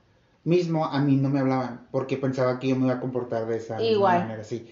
[0.44, 3.58] mismo a mí no me hablaban, porque pensaba que yo me iba a comportar de
[3.58, 4.20] esa Igual.
[4.22, 4.66] manera, sí.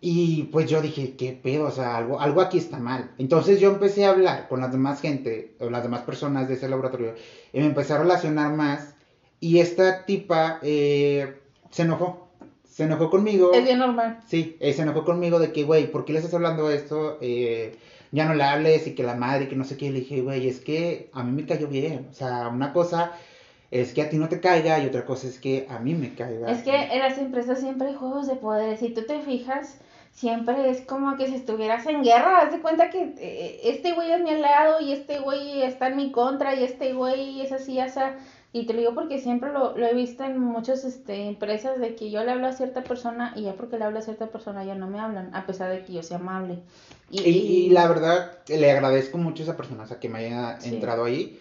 [0.00, 1.66] Y pues yo dije, ¿qué pedo?
[1.66, 3.10] O sea, algo, algo aquí está mal.
[3.18, 6.68] Entonces yo empecé a hablar con las demás gente, o las demás personas de ese
[6.68, 7.14] laboratorio,
[7.52, 8.94] y me empecé a relacionar más.
[9.40, 12.28] Y esta tipa eh, se enojó.
[12.64, 13.52] Se enojó conmigo.
[13.52, 14.20] Es bien normal.
[14.28, 17.18] Sí, eh, se enojó conmigo de que, güey, ¿por qué le estás hablando esto?
[17.20, 17.76] Eh,
[18.12, 19.90] ya no le hables y que la madre, y que no sé qué.
[19.90, 22.06] Le dije, güey, es que a mí me cayó bien.
[22.08, 23.12] O sea, una cosa
[23.72, 26.14] es que a ti no te caiga y otra cosa es que a mí me
[26.14, 26.50] caiga.
[26.50, 28.78] Es que en las empresas siempre hay juegos de poder.
[28.78, 29.78] Si tú te fijas,
[30.18, 32.40] siempre es como que si estuvieras en guerra.
[32.40, 35.96] Haz de cuenta que eh, este güey es mi aliado y este güey está en
[35.96, 38.00] mi contra y este güey es así, así.
[38.52, 41.94] Y te lo digo porque siempre lo, lo he visto en muchas este, empresas de
[41.94, 44.64] que yo le hablo a cierta persona y ya porque le hablo a cierta persona
[44.64, 46.58] ya no me hablan, a pesar de que yo sea amable.
[47.10, 50.60] Y, y la verdad, le agradezco mucho a esa persona, o sea, que me haya
[50.60, 50.70] Sí.
[50.74, 51.38] entrado ahí.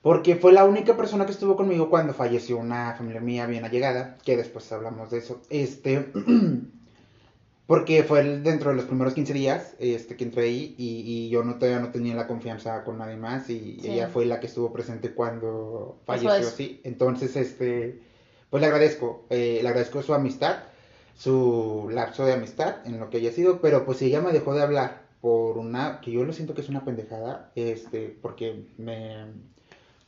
[0.00, 4.16] Porque fue la única persona que estuvo conmigo cuando falleció una familia mía bien allegada,
[4.24, 5.42] que después hablamos de eso.
[5.50, 6.12] Este,
[7.68, 11.44] porque fue dentro de los primeros 15 días este, que entré ahí y, y yo
[11.44, 13.90] no, todavía no tenía la confianza con nadie más y Sí.
[13.90, 16.80] ella fue la que estuvo presente cuando falleció, sí.
[16.82, 18.00] Entonces, este,
[18.48, 20.60] pues le agradezco, eh, le agradezco su amistad,
[21.14, 24.62] su lapso de amistad en lo que haya sido, pero pues ella me dejó de
[24.62, 29.26] hablar por una, que yo lo siento que es una pendejada, este, porque me,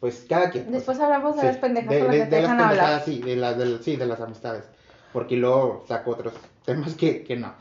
[0.01, 0.65] pues cada quien.
[0.65, 2.61] pues, Después hablamos de Sí, las pendejas de, las de- que de te las dejan
[2.61, 2.71] hablar.
[2.71, 4.65] pendejadas, sí, de las, del- sí, de las amistades.
[5.13, 6.33] Porque luego saco otros
[6.75, 7.55] temas que, que no.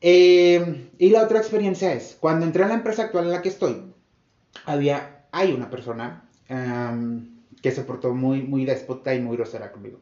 [0.00, 3.48] Eh, y la otra experiencia es, cuando entré a la empresa actual en la que
[3.48, 3.82] estoy,
[4.64, 6.28] había, hay una persona
[7.62, 9.98] que se portó muy, muy déspota y muy grosera conmigo.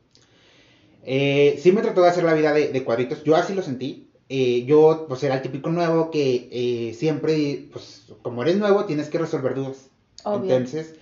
[1.02, 4.10] Eh, sí me trató de hacer la vida de, de cuadritos, yo así lo sentí.
[4.28, 9.18] Eh, yo, pues, era el típico nuevo que siempre, pues, como eres nuevo, tienes que
[9.18, 9.88] resolver dudas.
[10.24, 10.56] Obvio.
[10.56, 10.96] Entonces,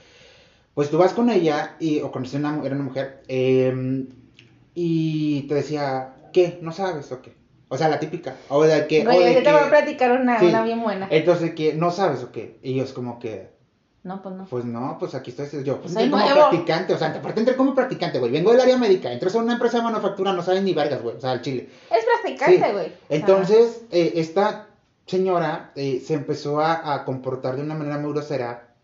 [0.75, 4.05] pues tú vas con ella, y, o con una, era una mujer, eh,
[4.75, 6.59] y te decía, ¿qué?
[6.61, 7.33] ¿No sabes o qué?
[7.69, 8.37] O sea, la típica.
[8.51, 9.03] O de que.
[9.05, 10.47] Güey, o de yo te que- voy a platicar una, Sí.
[10.47, 11.09] una bien buena.
[11.11, 12.59] Entonces, que no sabes o qué.
[12.63, 13.55] Y ellos, como que.
[14.03, 14.45] No, pues no.
[14.45, 15.81] Pues no, pues aquí estoy yo.
[15.81, 16.51] Pues Pues entré como nuevo.
[16.51, 18.31] practicante, o sea, aparte entré como practicante, güey.
[18.31, 21.17] Vengo del área médica, entras a una empresa de manufactura, no sabes ni vergas, güey.
[21.17, 21.71] O sea, al chile.
[21.91, 22.73] Es practicante, Sí.
[22.73, 22.87] güey.
[22.89, 24.67] Sea, Entonces, eh, esta
[25.07, 28.75] señora eh, se empezó a, a comportar de una manera muy grosera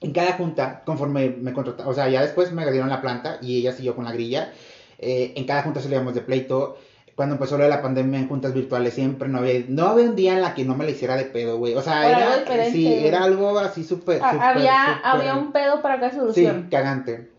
[0.00, 3.58] en cada junta, conforme me contrataron, o sea, ya después me dieron la planta y
[3.58, 4.52] ella siguió con la grilla.
[5.00, 6.78] Eh, en cada junta salíamos de pleito.
[7.18, 10.14] Cuando empezó lo de la pandemia en juntas virtuales, siempre no había, no había un
[10.14, 11.74] día en la que no me la hiciera de pedo, güey.
[11.74, 15.96] O sea, Por era, sí, algo así súper, ha- súper, había, había un pedo para
[15.98, 16.68] cada Sí, solución.
[16.70, 17.32] cagante.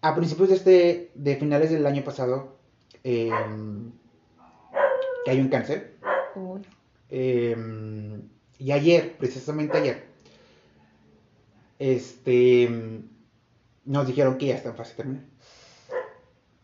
[0.00, 2.56] A principios de este, de finales del año pasado,
[3.04, 3.30] eh,
[5.26, 5.96] que hay un cáncer.
[6.34, 6.62] Uy.
[7.10, 7.54] eh,
[8.58, 10.06] y ayer, precisamente ayer,
[11.78, 13.02] este,
[13.84, 15.26] nos dijeron que ya está en fase terminal.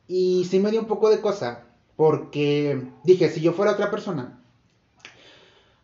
[0.07, 1.67] Y sí me dio un poco de cosa,
[2.01, 4.41] porque dije, si yo fuera otra persona,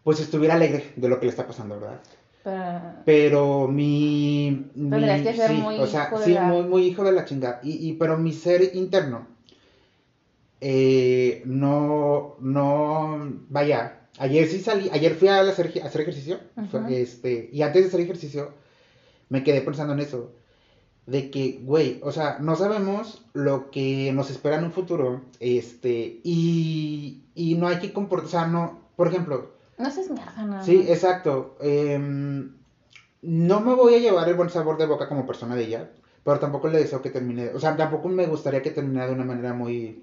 [0.03, 2.01] pues estuviera alegre de lo que le está pasando, ¿verdad?
[2.43, 4.67] Pero- Pero mi...
[4.75, 7.05] mi- Tendrías que ser sí, muy o sea, hijo de sí, la- muy, muy hijo
[7.05, 7.61] de la chingada.
[7.63, 9.27] Y, y, pero mi ser interno,
[10.63, 16.41] eh, no, no, vaya, ayer sí salí, ayer fui a hacer, ej- a hacer ejercicio,
[16.89, 18.53] este, y antes de hacer ejercicio,
[19.29, 20.33] me quedé pensando en eso,
[21.07, 26.21] de que, güey, o sea, no sabemos lo que nos espera en un futuro, este,
[26.25, 30.65] y, y no hay que comportar, o sea, no, por ejemplo, No seas mierda, no.
[30.65, 31.57] Sí, exacto.
[31.61, 32.53] Em,
[33.23, 35.91] no me voy a llevar el buen sabor de boca como persona de ella,
[36.25, 39.25] pero tampoco le deseo que termine, o sea, tampoco me gustaría que terminara de una
[39.25, 40.03] manera muy,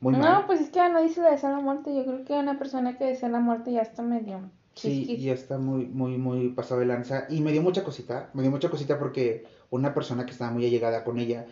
[0.00, 0.46] muy No, mal.
[0.46, 1.94] pues es que ya no dice desea la muerte.
[1.94, 4.40] Yo creo que una persona que desea la muerte ya está medio.
[4.74, 7.26] Sí, ya está muy, muy, muy pasado de lanza.
[7.28, 10.66] Y me dio mucha cosita, me dio mucha cosita porque una persona que estaba muy
[10.66, 11.46] allegada con ella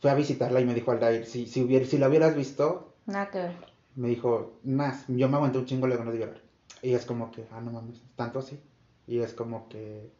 [0.00, 3.30] fue a visitarla y me dijo, Aldair, si, si, hubiera, si la hubieras visto, Nada
[3.30, 3.52] que ver.
[3.94, 6.40] me dijo, más, yo me aguanté un chingo de ganas de llorar.
[6.82, 8.58] Y es como que, ah, no mames, tanto así.
[9.06, 10.10] Y es como que...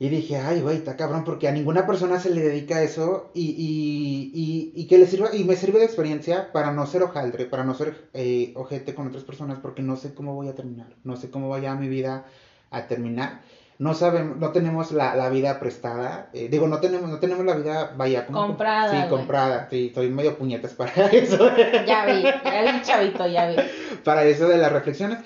[0.00, 3.46] Y dije, ay, güey, está cabrón, porque a ninguna persona se le dedica eso y,
[3.50, 7.46] y, y, y que le sirva, y me sirve de experiencia para no ser hojaldre,
[7.46, 10.94] para no ser eh, ojete con otras personas, porque no sé cómo voy a terminar,
[11.02, 12.26] no sé cómo vaya mi vida
[12.70, 13.42] a terminar.
[13.78, 17.54] No sabemos, no tenemos la, la vida prestada, eh, digo, no tenemos, no tenemos la
[17.54, 18.26] vida, vaya.
[18.26, 21.48] Comprada, Sí, comprada, sí, soy medio puñetas para eso
[21.86, 23.56] Ya vi, ya vi, chavito, ya vi.
[24.04, 25.18] para eso de las reflexiones.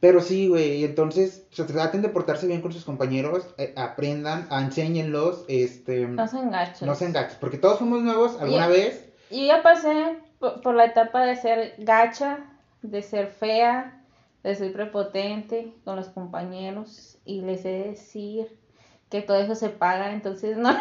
[0.00, 4.46] Pero sí, güey, y entonces se traten de portarse bien con sus compañeros, eh, aprendan,
[4.50, 6.86] enséñenlos, este, No se enganchen.
[6.88, 9.04] no se enganchen, porque todos fuimos nuevos alguna Y- vez.
[9.30, 12.38] Yo ya pasé por, por la etapa de ser gacha,
[12.80, 13.97] de ser fea,
[14.56, 18.58] ser prepotente con los compañeros y les he de decir
[19.10, 20.70] que todo eso se paga, entonces no.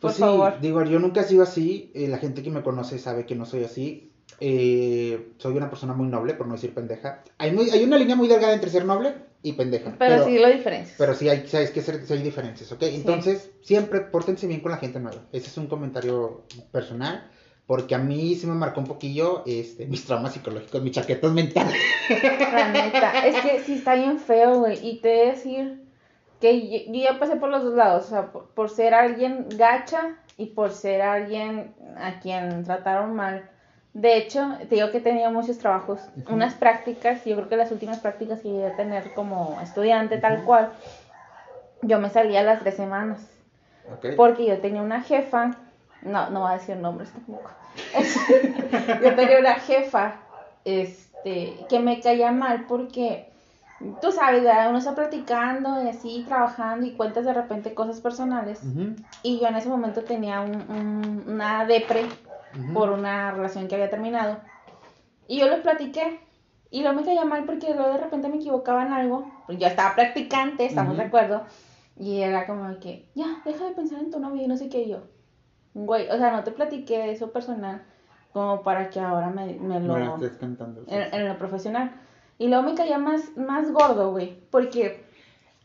[0.00, 0.60] Por Pues sí, favor.
[0.60, 3.46] digo, yo nunca he sido así, eh, la gente que me conoce sabe que no
[3.46, 4.10] soy así.
[4.40, 7.22] eh, soy una persona muy noble, por no decir pendeja.
[7.38, 9.94] Hay, muy, hay una línea muy delgada entre ser noble y pendeja.
[9.98, 10.96] Pero, sí lo diferencias.
[10.98, 12.82] Pero sí hay, sabes que ser- sí hay diferencias, ¿ok?
[12.82, 15.22] Entonces, siempre pórtense bien con la gente nueva.
[15.32, 17.30] Ese es un comentario personal,
[17.66, 21.74] porque a mí sí me marcó un poquillo este, mis traumas psicológicos, mis chaquetas mentales.
[22.52, 24.86] La neta, es que sí está bien feo, güey.
[24.86, 25.84] Y te he de decir
[26.40, 28.06] que yo, yo ya pasé por los dos lados.
[28.06, 33.48] O sea, por, por ser alguien gacha y por ser alguien a quien trataron mal.
[33.94, 36.34] De hecho, te digo que he tenido muchos trabajos, Ujú.
[36.34, 37.24] unas prácticas.
[37.24, 40.44] Yo creo que las últimas prácticas que llegué a tener como estudiante, tal Ujú.
[40.44, 40.72] cual,
[41.80, 43.26] yo me salía a las tres semanas.
[43.90, 44.16] ¿ok?
[44.16, 45.56] Porque yo tenía una jefa,
[46.04, 47.50] no, no voy a decir nombres tampoco.
[49.02, 50.16] yo tenía una jefa,
[50.64, 53.30] este, que me caía mal porque,
[54.00, 54.68] tú sabes, ¿verdad?
[54.70, 58.60] uno está platicando y así, trabajando y cuentas de repente cosas personales.
[59.22, 62.06] Y yo en ese momento tenía un, un- una depre
[62.72, 64.38] por una relación que había terminado.
[65.26, 66.20] Y yo lo platiqué.
[66.70, 69.30] Y luego me caía mal porque luego de repente me equivocaba en algo.
[69.46, 71.42] Pues yo estaba practicante, estamos de acuerdo.
[71.96, 74.82] Y era como que, ya, deja de pensar en tu novio y no sé qué
[74.82, 75.04] y yo.
[75.74, 77.82] Güey, o sea, no te platiqué de eso personal
[78.32, 79.94] como para que ahora me, me lo...
[79.94, 80.82] Me estés cantando.
[80.82, 81.08] sí, en, sí.
[81.12, 81.92] en lo profesional.
[82.36, 84.40] Y luego me caía más, más gordo, güey.
[84.50, 85.04] Porque...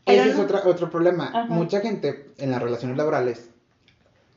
[0.06, 1.30] Ese es otra, otro problema.
[1.34, 1.46] Ajá.
[1.46, 3.50] Mucha gente en las relaciones laborales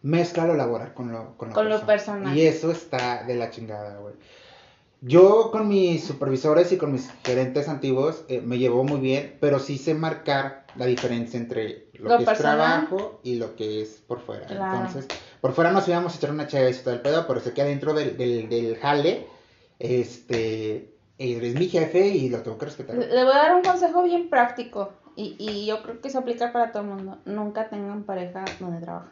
[0.02, 2.36] mezcla lo laboral con lo, con lo, Con lo personal.
[2.36, 4.16] Y eso está de la chingada, güey.
[5.02, 9.60] Yo con mis supervisores y con mis gerentes antiguos eh, me llevo muy bien, pero
[9.60, 12.84] sí sé marcar la diferencia entre lo, Lo que personal.
[12.84, 14.46] es trabajo y lo que es por fuera.
[14.48, 14.88] Claro.
[14.88, 15.08] Entonces,
[15.44, 17.62] por fuera nos íbamos a echar una chévere y todo el pedo, pero sé que
[17.62, 19.28] adentro del, del, del jale,
[19.78, 22.96] este, eres mi jefe y lo tengo que respetar.
[22.96, 26.54] Le voy a dar un consejo bien práctico y, y yo creo que se aplica
[26.54, 27.18] para todo el mundo.
[27.26, 29.12] Nunca tengan pareja donde trabajan.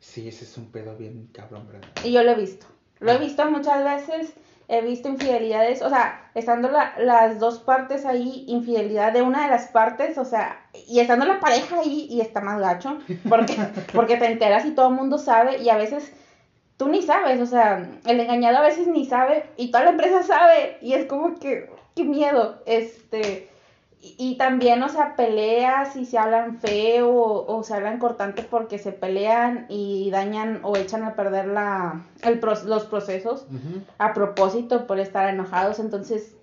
[0.00, 1.86] Sí, ese es un pedo bien cabrón, ¿verdad?
[2.02, 2.66] Y yo lo he visto.
[2.98, 3.14] Lo Ah.
[3.14, 4.32] he visto muchas veces
[4.68, 9.50] he visto infidelidades, o sea, estando la- las dos partes ahí, infidelidad de una de
[9.50, 13.54] las partes, o sea, y estando la pareja ahí y está más gacho, porque,
[13.94, 16.12] porque te enteras y todo el mundo sabe y a veces
[16.76, 20.22] tú ni sabes, o sea, el engañado a veces ni sabe y toda la empresa
[20.22, 23.48] sabe y es como que, qué miedo, este,
[24.00, 28.44] y, y también, o sea, peleas y se hablan feo o, o se hablan cortantes
[28.44, 33.46] porque se pelean y dañan o echan a perder la, el, los procesos
[33.98, 36.36] a propósito por estar enojados, entonces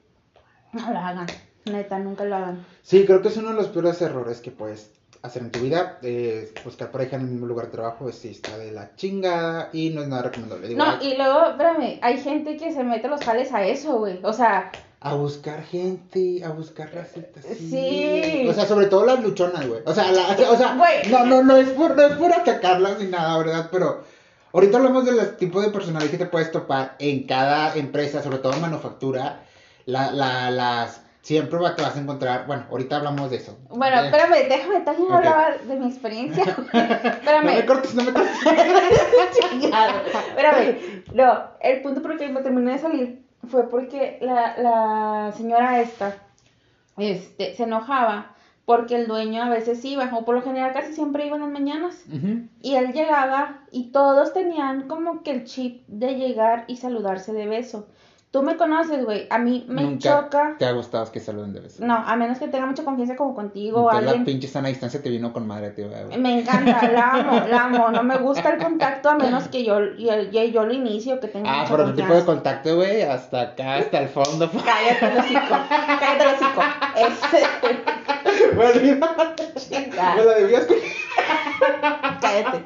[0.74, 1.28] no lo hagan,
[1.66, 2.66] neta, nunca lo hagan.
[2.82, 4.92] Sí, creo que es uno de los peores errores que puedes
[5.22, 5.98] hacer en tu vida.
[6.04, 9.70] Eh, buscar pareja en el mismo lugar de trabajo, pues sí, está de la chingada
[9.74, 10.68] y no es nada recomendable.
[10.68, 14.20] Digo, No, y luego, espérame, hay gente que se mete los jales a eso, güey,
[14.24, 14.72] o sea,
[15.08, 17.46] A buscar gente, a buscar racitas.
[17.46, 18.48] Sí.
[18.50, 19.82] O sea, sobre todo las luchonas, güey.
[19.86, 20.76] O sea, la- o sea
[21.12, 23.70] no, no, no es, por, no es por atacarlas ni nada, ¿verdad?
[23.72, 24.04] Pero
[24.52, 28.40] ahorita hablamos de los tipos de personalidad que te puedes topar en cada empresa, sobre
[28.40, 29.42] todo en manufactura.
[29.86, 33.60] La, la, las, siempre te vas a encontrar, bueno, ahorita hablamos de eso.
[33.70, 35.18] bueno, Eh, espérame, déjame también Ok.
[35.18, 36.44] hablar de mi experiencia.
[36.74, 37.46] espérame.
[37.46, 38.32] No me cortes, no me cortes.
[40.30, 45.32] Espérame, no, el punto por el que me terminé de salir fue porque la, la
[45.36, 46.16] señora esta
[46.98, 51.28] este, se enojaba porque el dueño a veces iba, o por lo general casi siempre
[51.28, 52.04] iba en las mañanas.
[52.62, 57.46] Y él llegaba y todos tenían como que el chip de llegar y saludarse de
[57.46, 57.88] beso.
[58.36, 60.56] Tú me conoces, güey, a mí me Nunca choca.
[60.60, 61.86] te ha gustado que saluden de beso.
[61.86, 64.26] No, a menos que tenga mucha confianza como contigo o Entonces, la alguien.
[64.26, 65.88] pinche sana distancia te vino con madre, tío.
[65.88, 66.20] güey.
[66.20, 67.92] Me encanta, la amo, la amo.
[67.92, 71.30] No me gusta el contacto a menos que yo, yo, yo, yo lo inicio, que
[71.30, 74.52] tenga Ah, por el tipo de contacto, güey, hasta acá, hasta el fondo.
[74.66, 76.62] Cállate hocico, cállate el hocico.
[76.98, 79.06] Este, Bueno,
[79.56, 80.68] chinga, me la debías.
[82.22, 82.64] cállate.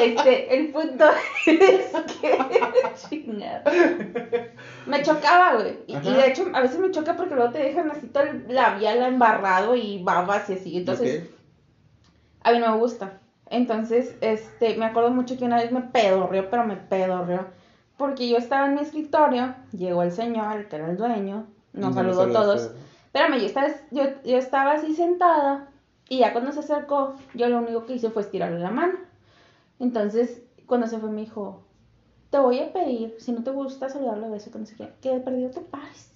[0.00, 1.04] Este, el punto
[1.46, 3.30] es que.
[4.86, 5.78] Me chocaba, güey.
[5.86, 9.02] Y, de hecho, a veces me choca porque luego te dejan así todo el labial
[9.02, 10.76] embarrado y babas y así.
[10.76, 11.28] Entonces.
[12.42, 13.20] A mí no me gusta.
[13.50, 17.46] Entonces, este, me acuerdo mucho que una vez me pedorreó, pero me pedorreó.
[17.98, 21.90] Porque yo estaba en mi escritorio, llegó el señor, el que era el dueño, nos
[21.90, 22.70] no saludó a todos.
[23.06, 25.68] Espérame, yo estaba, yo, yo estaba así sentada
[26.10, 28.98] y ya cuando se acercó, yo lo único que hice fue estirarle la mano.
[29.78, 31.62] Entonces, cuando se fue me dijo,
[32.30, 34.90] te voy a pedir, si no te gusta saludarlo de beso, que no sé qué,
[35.00, 36.12] que perdido te pares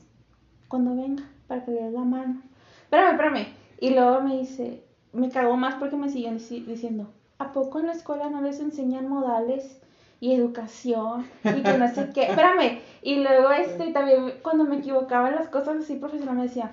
[0.69, 2.43] cuando venga para que le des la mano.
[2.83, 3.47] Espérame, espérame.
[3.81, 7.87] Y luego me dice, me cagó más porque me siguen dici- diciendo, ¿a poco en
[7.87, 9.81] la escuela no les enseñan modales
[10.21, 12.23] y educación y que no sé qué?
[12.31, 12.81] Espérame.
[13.03, 16.73] Y luego este también cuando me equivocaba en las cosas así profesional me decía,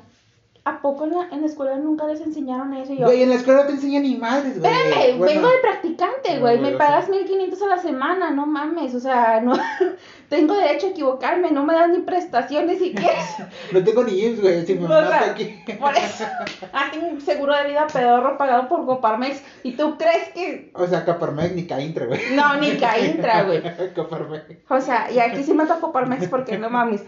[0.63, 2.93] ¿a poco en la, en la escuela nunca les enseñaron eso?
[2.93, 4.71] Yo, Güey, en la escuela no te enseñan ni madres, güey.
[4.71, 6.59] Espérame, Bueno, vengo de practicante, güey.
[6.59, 7.15] me pagas sea.
[7.15, 8.93] 1500 a la semana, no mames.
[8.93, 9.53] O sea, no
[10.29, 13.25] tengo derecho a equivocarme, no me dan ni prestaciones si quieres.
[13.71, 15.55] No tengo ni IMSS, güey, si me O sea, aquí.
[15.79, 16.25] Por eso.
[16.73, 19.41] Ah, tengo un seguro de vida pedorro pagado por Coparmex.
[19.63, 20.71] ¿Y tú crees que.?
[20.73, 22.19] O sea, Caparmex ni Caintra, güey.
[22.33, 23.61] No, ni Caintra, güey.
[23.93, 24.43] Caparmex.
[24.69, 27.03] O sea, y aquí sí me toca Coparmex porque no mames.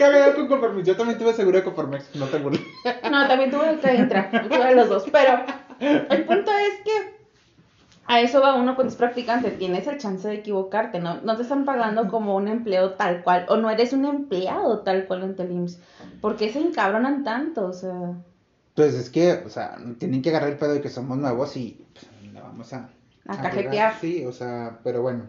[0.00, 0.86] Cagado con Coparmex.
[0.86, 2.62] Yo también tuve seguro de Coparmex, no te burles.
[3.10, 4.30] No, también tuve el Caintra.
[4.30, 5.04] Tuve los dos.
[5.12, 5.44] Pero
[5.78, 7.20] el punto es que.
[8.06, 11.20] A eso va uno cuando es practicante, tienes el chance de equivocarte, ¿no?
[11.20, 15.06] No te están pagando como un empleo tal cual, o no eres un empleado tal
[15.06, 15.78] cual en Telims.
[16.20, 17.66] ¿Por qué se encabronan tanto?
[17.66, 18.14] O sea,
[18.74, 21.86] Pues es que, o sea, tienen que agarrar el pedo de que somos nuevos y
[21.92, 22.88] pues, la vamos a...
[23.28, 23.42] A arreglar.
[23.52, 23.94] cajetear.
[24.00, 25.26] Sí, o sea, pero bueno.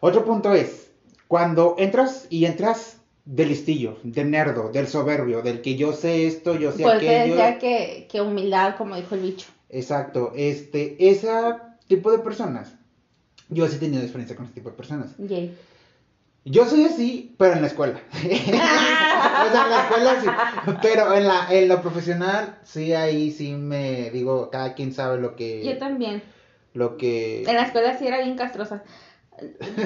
[0.00, 0.90] Otro punto es,
[1.26, 2.97] cuando entras y entras
[3.28, 7.34] del listillo, del nerdo, del soberbio, del que yo sé esto, yo sé pues aquello.
[7.34, 9.48] decía que, que humildad, como dijo el bicho.
[9.68, 11.28] Exacto, este, ese
[11.88, 12.72] tipo de personas,
[13.50, 15.14] yo sí he tenido experiencia con ese tipo de personas.
[15.18, 15.54] Yay.
[16.46, 18.00] Yo soy así, pero en la escuela.
[18.14, 20.28] o sea, en la escuela sí.
[20.80, 25.36] Pero en la, en lo profesional, sí, ahí sí me digo, cada quien sabe lo
[25.36, 25.62] que.
[25.62, 26.22] Yo también.
[26.72, 27.42] Lo que.
[27.42, 28.82] En la escuela sí era bien castrosa.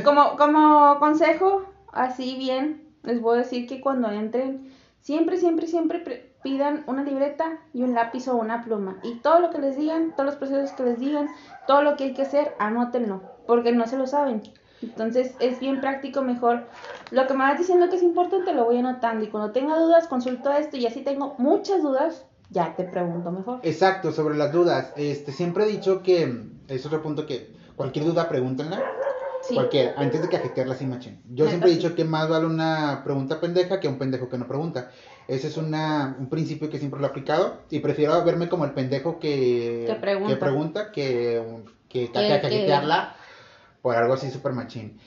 [0.05, 5.99] Como, como consejo, así bien, les voy a decir que cuando entren, siempre, siempre, siempre
[6.01, 8.99] pre- pidan una libreta y un lápiz o una pluma.
[9.03, 11.29] Y todo lo que les digan, todos los procesos que les digan,
[11.67, 14.43] todo lo que hay que hacer, anótenlo, porque no se lo saben.
[14.83, 16.65] Entonces es bien práctico, mejor.
[17.13, 20.09] Lo que me vas diciendo que es importante lo voy anotando y cuando tenga dudas
[20.09, 23.61] consulto esto y así tengo muchas dudas, ya te pregunto mejor.
[23.63, 24.93] Exacto, sobre las dudas.
[24.97, 26.51] Este, siempre he dicho que.
[26.69, 27.53] Es otro punto que.
[27.77, 28.83] Cualquier duda, pregúntenla.
[29.43, 29.55] Sí.
[29.55, 31.21] Cualquiera, antes de cajetearla así, machín.
[31.29, 31.79] Yo Neta, siempre he sí.
[31.81, 34.91] dicho que más vale una pregunta pendeja que un pendejo que no pregunta.
[35.27, 38.71] Ese es una, un principio que siempre lo he aplicado y prefiero verme como el
[38.71, 40.33] pendejo que, Que pregunta.
[40.33, 41.43] que, pregunta, que,
[41.89, 42.83] que, Que- que que-
[43.83, 44.99] por algo así súper machín.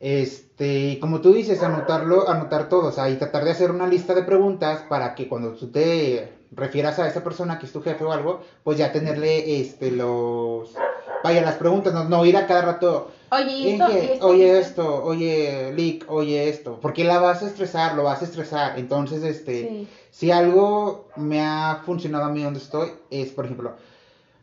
[0.00, 3.86] Este, y como tú dices, anotarlo, anotar todo, o sea, y tratar de hacer una
[3.86, 7.82] lista de preguntas para que cuando tú te refieras a esa persona que es tu
[7.82, 10.74] jefe o algo, pues ya tenerle, este, los,
[11.22, 13.84] vaya, las preguntas, no, no ir a cada rato, Oye, ¿y esto?
[13.88, 14.26] Inge, ¿Y esto?
[14.26, 18.78] oye esto, oye, Lick, oye esto, porque la vas a estresar, lo vas a estresar,
[18.78, 19.88] entonces, este, Sí.
[20.10, 23.74] si algo me ha funcionado a mí donde estoy, es, por ejemplo,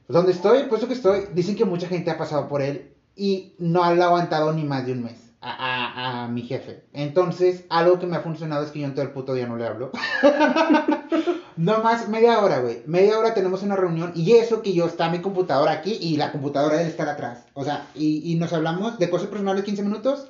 [0.08, 3.84] donde estoy, puesto que estoy, dicen que mucha gente ha pasado por él y no
[3.84, 6.84] ha aguantado ni más de un mes a, a- a mi jefe.
[6.94, 9.56] Entonces, algo que me ha funcionado es que yo en todo el puto día no
[9.56, 9.92] le hablo.
[11.60, 12.84] no más media hora, güey.
[12.86, 16.32] Media hora tenemos una reunión y eso que yo está mi computadora aquí y la
[16.32, 17.44] computadora de él está atrás.
[17.54, 20.28] O sea, y, y nos hablamos de cosas personales 15 minutos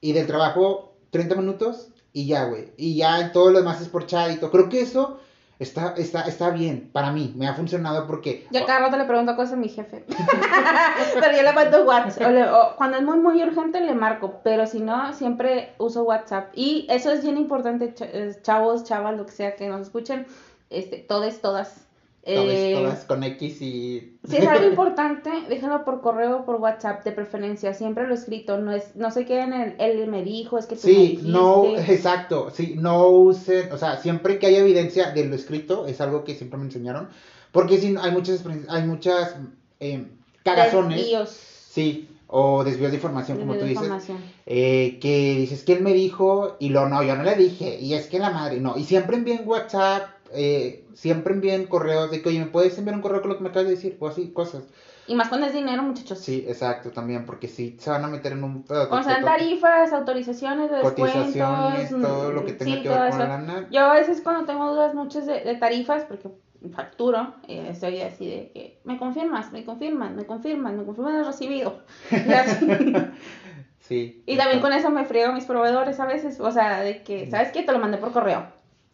[0.00, 2.68] y del trabajo 30 minutos y ya, güey.
[2.76, 4.50] Y ya todo lo demás es por chat y todo.
[4.52, 5.18] Creo que eso
[5.58, 7.32] está, está, está bien para mí.
[7.36, 8.46] Me ha funcionado porque...
[8.52, 10.04] Yo cada rato le pregunto cosas a mi jefe.
[11.20, 12.28] pero yo le mando WhatsApp.
[12.28, 14.40] O le- o cuando es muy, muy urgente le marco.
[14.44, 16.50] Pero si no, siempre uso WhatsApp.
[16.54, 20.26] Y eso es bien importante, eh, chavos, chavas, lo que sea que nos escuchen.
[20.70, 21.86] Este, todes, todas.
[22.22, 24.18] Todas, Eh, todas con X y...
[24.28, 27.72] Si es algo importante, déjalo por correo o por WhatsApp, de preferencia.
[27.74, 28.58] Siempre lo escrito.
[28.58, 31.28] No es, no se queden en él me dijo, es que tú me Sí, dijiste.
[31.28, 36.00] no, exacto, sí, no usen, o sea, siempre que haya evidencia de lo escrito, es
[36.00, 37.08] algo que siempre me enseñaron,
[37.52, 39.36] porque si no, hay muchas, hay muchas
[39.80, 40.06] eh,
[40.44, 41.30] cagazones, Desvíos
[41.70, 43.90] sí, o desvíos de información, como de tú dices,
[44.46, 47.94] eh, que dices que él me dijo, y lo no, yo no le dije, y
[47.94, 50.02] es que la madre, no, y siempre envíen WhatsApp,
[50.32, 53.42] eh, siempre envíen correos de que, oye, ¿me puedes enviar un correo con lo que
[53.42, 53.96] me acabas de decir?
[54.00, 54.64] O así, cosas.
[55.06, 56.18] Y más cuando es dinero, muchachos.
[56.20, 58.62] Sí, exacto, también, porque si se van a meter en un...
[58.62, 63.10] pedo O sea, tarifas, autorizaciones, descuentos, cotizaciones, todo lo que mm, tenga sí, que ver
[63.10, 63.68] con la lana.
[63.72, 66.30] Yo a veces cuando tengo dudas muchas de, de tarifas, porque
[66.72, 71.26] facturo, eh, estoy así de que me confirmas, me confirman, me confirman, me confirman el
[71.26, 71.80] recibido.
[73.80, 74.22] Sí.
[74.24, 77.28] Y también con eso me friego a mis proveedores a veces, o sea, de que,
[77.28, 77.64] ¿sabes qué?
[77.64, 78.46] Te lo mandé por correo.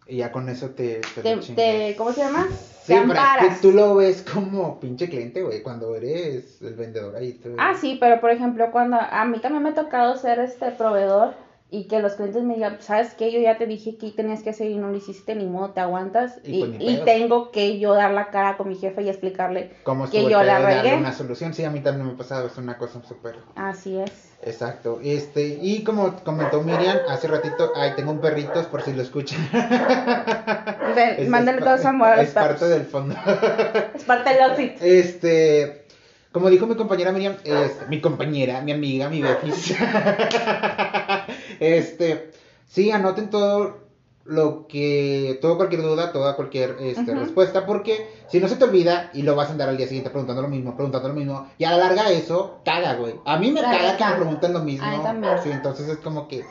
[0.08, 1.00] Y ya con eso te...
[1.14, 2.46] te, Te, te- ¿Cómo se llama?
[2.48, 3.56] Sí, te pero es amparas.
[3.56, 7.32] que tú lo ves como pinche cliente, güey, cuando eres el vendedor ahí.
[7.32, 10.70] tú- Ah, sí, pero por ejemplo, cuando a mí también me ha tocado ser este
[10.70, 11.34] proveedor
[11.68, 13.32] y que los clientes me digan, ¿sabes qué?
[13.32, 15.80] Yo ya te dije que tenías que hacer y no lo hiciste, ni modo, te
[15.80, 16.38] aguantas.
[16.44, 19.72] Y Y, pues y tengo que yo dar la cara con mi jefe y explicarle,
[19.82, 20.94] Como que yo la regué.
[20.94, 21.52] una solución.
[21.54, 23.34] Sí, a mí también me ha pasado, es una cosa súper...
[23.56, 24.25] así es.
[24.42, 25.00] Exacto.
[25.02, 29.38] Este, y como comentó Miriam hace ratito, ay, tengo un perrito, por si lo escuchan.
[30.96, 32.70] Es- mándale todo su amor Es parte perros.
[32.70, 33.14] del fondo.
[33.94, 34.80] Es parte del outfit.
[34.80, 35.84] Este,
[36.32, 39.74] como dijo mi compañera Miriam, este, mi compañera, mi amiga, mi befis.
[41.60, 42.30] este,
[42.68, 43.85] sí, anoten todo
[44.28, 49.10] lo que, todo cualquier duda, toda cualquier este, respuesta, porque si no se te olvida
[49.14, 51.64] y lo vas a andar al día siguiente preguntando lo mismo, preguntando lo mismo, y
[51.64, 53.14] a la larga eso caga, güey.
[53.24, 53.78] A mí me Caga.
[53.78, 54.86] caga que me pregunten lo mismo.
[54.86, 55.38] A mí también.
[55.42, 56.44] Sí, entonces es como que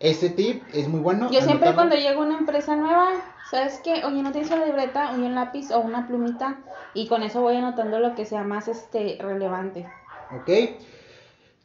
[0.00, 1.30] ese tip es muy bueno.
[1.30, 3.10] Yo siempre cuando llego a una empresa nueva,
[3.50, 4.04] ¿sabes qué?
[4.04, 6.58] Oye, ¿no tienes una libreta, oye, un lápiz o una plumita?
[6.94, 9.86] Y con eso voy anotando lo que sea más este relevante.
[10.34, 10.50] Ok.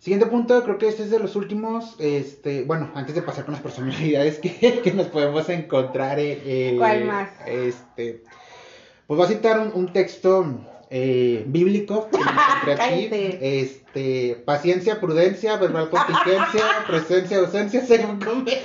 [0.07, 3.51] Siguiente punto, creo que este es de los últimos, este, bueno, antes de pasar con
[3.55, 6.17] las personalidades que, que nos podemos encontrar.
[6.17, 7.29] eh, eh, ¿Cuál más?
[7.45, 8.23] Este,
[9.05, 10.45] pues voy a citar un, un texto
[10.89, 13.09] eh, bíblico que me encontré aquí.
[13.11, 18.61] Este, paciencia, prudencia, verbal contingencia, presencia, ausencia, según convenga.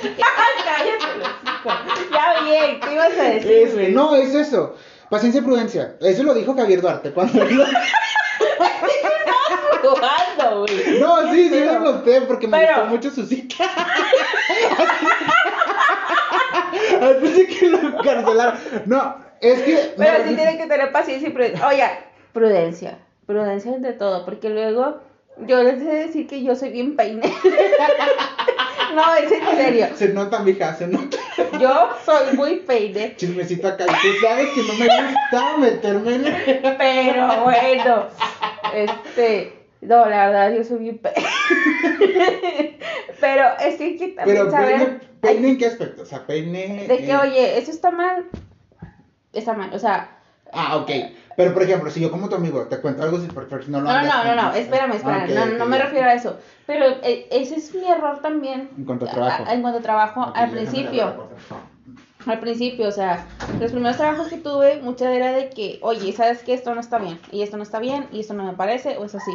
[2.12, 4.76] Ya bien, ¿qué ibas a decir, Este, no, es eso.
[5.10, 5.96] Paciencia y prudencia.
[6.02, 7.44] Eso lo dijo Javier Duarte cuando.
[11.00, 11.21] No,
[12.26, 13.64] porque me pero- gustó mucho su cita.
[17.00, 18.58] Antes de que lo encarcelaron.
[18.86, 19.94] No, es que.
[19.96, 21.66] Pero sí tienen que tener paciencia y prudencia.
[21.66, 21.84] Oye,
[22.32, 22.98] prudencia.
[23.26, 25.00] Prudencia ante todo, porque luego
[25.46, 27.22] yo les he de decir que yo soy bien peine.
[28.94, 29.86] no, es en serio.
[29.94, 31.16] Se nota, mija, se nota.
[31.60, 33.14] Yo soy muy peine.
[33.16, 33.86] Chismecito acá.
[33.86, 36.76] Tú sabes que no me gusta meterme en.
[36.78, 38.06] Pero bueno,
[38.74, 39.61] este.
[39.82, 41.00] No, la verdad, yo soy bien.
[43.20, 44.76] Pero es que hay que también Pero saber.
[44.76, 46.02] peine, peine en qué aspecto?
[46.02, 46.86] O sea, peine.
[46.88, 48.26] De que, eh, oye, eso está mal.
[49.32, 50.18] Está mal, o sea.
[50.52, 50.90] Ah, ok.
[51.36, 53.26] Pero por ejemplo, si yo como tu amigo te cuento algo, si
[53.70, 55.24] no lo No, no, no, no, con- espérame, espérame.
[55.24, 56.36] Ok, no, ok, no me refiero a eso.
[56.66, 58.68] Pero eh, ese es mi error también.
[58.76, 59.44] En cuanto a trabajo.
[59.46, 61.30] a- en cuanto a trabajo, al principio.
[62.26, 63.26] Al principio, o sea,
[63.58, 66.54] los primeros trabajos que tuve, mucha era de que, oye, ¿sabes qué?
[66.54, 69.04] Esto no está bien, y esto no está bien, y esto no me parece, o
[69.06, 69.32] es así.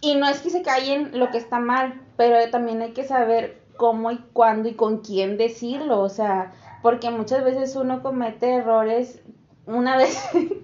[0.00, 3.60] Y no es que se callen lo que está mal, pero también hay que saber
[3.76, 9.20] cómo y cuándo y con quién decirlo, o sea, porque muchas veces uno comete errores
[9.66, 10.18] una vez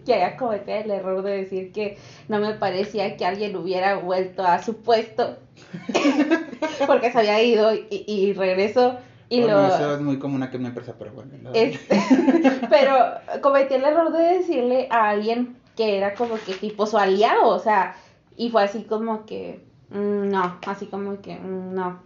[0.05, 4.43] que haya cometido el error de decir que no me parecía que alguien hubiera vuelto
[4.45, 5.37] a su puesto
[6.87, 10.57] porque se había ido y, y regresó y Bueno, lo eso es muy común aquí
[10.57, 11.33] en mi empresa, pero bueno.
[11.43, 11.51] no.
[11.55, 12.01] este,
[12.71, 12.95] pero
[13.41, 17.59] cometí el error de decirle a alguien que era como que tipo su aliado, o
[17.59, 17.97] sea,
[18.37, 19.61] y fue así como que
[19.91, 22.01] mm, no, así como que mm, no.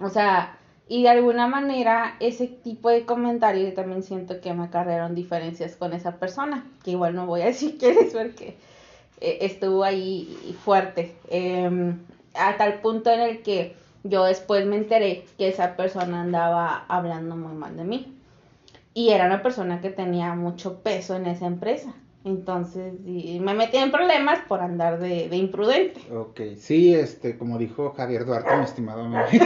[0.00, 0.58] O sea,
[0.88, 5.92] y de alguna manera ese tipo de comentarios también siento que me acarrearon diferencias con
[5.92, 8.56] esa persona, que igual no voy a decir quién es porque
[9.20, 11.98] eh, estuvo ahí fuerte, Em,
[12.34, 17.36] a tal punto en el que yo después me enteré que esa persona andaba hablando
[17.36, 18.14] muy mal de mí.
[18.92, 21.94] Y era una persona que tenía mucho peso en esa empresa.
[22.24, 26.00] Entonces y me metí en problemas por andar de, de imprudente.
[26.10, 29.26] Ok, sí, este, como dijo Javier Duarte, mi estimado amigo.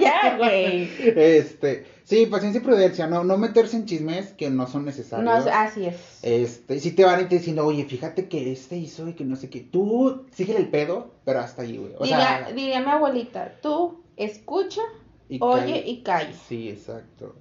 [0.00, 0.88] ya, güey.
[1.16, 5.44] Este, sí, paciencia y prudencia, no, no meterse en chismes que no son necesarios.
[5.44, 6.20] No, así es.
[6.22, 9.34] Este, si te van y te dicen, oye, fíjate que este hizo y que no
[9.34, 11.94] sé qué, tú síguele el pedo, pero hasta ahí, güey.
[11.98, 14.82] O diría, sea, diría mi abuelita, tú escucha,
[15.28, 15.86] y oye calla.
[15.86, 16.32] y calla.
[16.48, 17.34] Sí, exacto.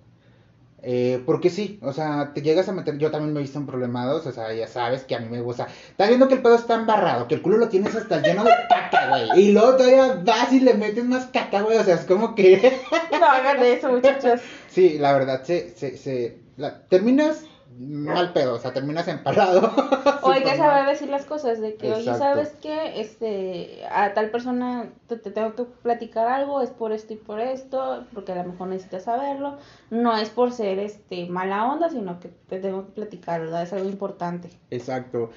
[0.81, 3.65] Eh, porque sí, o sea, te llegas a meter, yo también me he visto en
[3.65, 6.55] problemados, o sea, ya sabes que a mí me gusta, estás viendo que el pedo
[6.55, 10.21] está embarrado, que el culo lo tienes hasta lleno de caca, güey, y luego todavía
[10.25, 12.79] vas y le metes más caca, güey, o sea, es como que,
[13.11, 14.39] No hagan eso, muchachos.
[14.69, 17.43] sí, la verdad, se, se, se, la, terminas
[17.79, 19.71] mal pedo, o sea, terminas empalado.
[20.21, 20.85] O hay que saber mal.
[20.87, 22.19] decir las cosas, de que, oye, Exacto.
[22.23, 22.99] ¿sabes qué?
[22.99, 27.39] Este, a tal persona te, te tengo que platicar algo, es por esto y por
[27.39, 29.57] esto, porque a lo mejor necesitas saberlo.
[29.89, 33.63] No es por ser, este, mala onda, sino que te tengo que platicar, ¿verdad?
[33.63, 34.49] Es algo importante.
[34.71, 35.29] Exacto.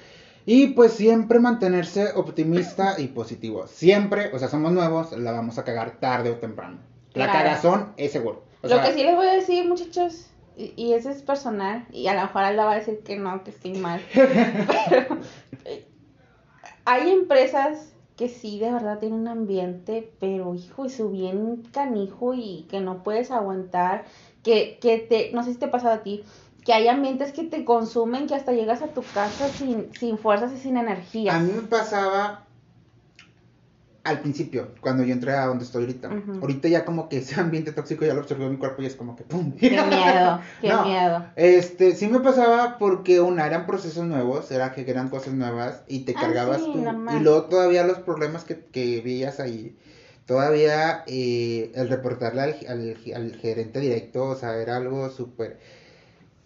[0.45, 3.65] Y pues siempre mantenerse optimista y positivo.
[3.67, 6.79] Siempre, o sea, somos nuevos, la vamos a cagar tarde o temprano.
[7.13, 7.39] La Claro.
[7.39, 8.43] cagazón es seguro.
[8.61, 10.27] O Lo sea, que sí les voy a decir, muchachos,
[10.57, 13.43] y, y eso es personal, y a lo mejor él va a decir que no,
[13.43, 15.19] que estoy mal, pero
[16.85, 22.33] hay empresas que sí de verdad tienen un ambiente, pero hijo, y su bien canijo
[22.33, 24.05] y que no puedes aguantar,
[24.43, 26.23] que, que te, no sé si te ha pasado a ti,
[26.63, 30.53] que hay ambientes que te consumen, que hasta llegas a tu casa sin, sin fuerzas
[30.53, 31.35] y sin energía.
[31.35, 32.45] A mí me pasaba
[34.03, 36.09] al principio, cuando yo entré a donde estoy ahorita.
[36.41, 39.15] Ahorita ya como que ese ambiente tóxico ya lo absorbió mi cuerpo y es como
[39.15, 39.53] que ¡pum!
[39.55, 40.83] Qué miedo, qué No.
[40.85, 41.25] miedo.
[41.37, 45.99] Este, sí me pasaba porque una, eran procesos nuevos, era que eran cosas nuevas y
[45.99, 46.83] te Ah, cargabas sí, tú.
[47.15, 49.77] Y luego todavía los problemas que, que veías ahí,
[50.25, 55.59] todavía eh, el reportarle al, al, al gerente directo, o sea, era algo súper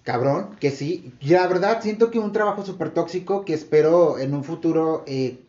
[0.04, 1.12] cabrón, que sí.
[1.20, 5.40] Y la verdad siento que un trabajo súper tóxico que espero en un futuro eh,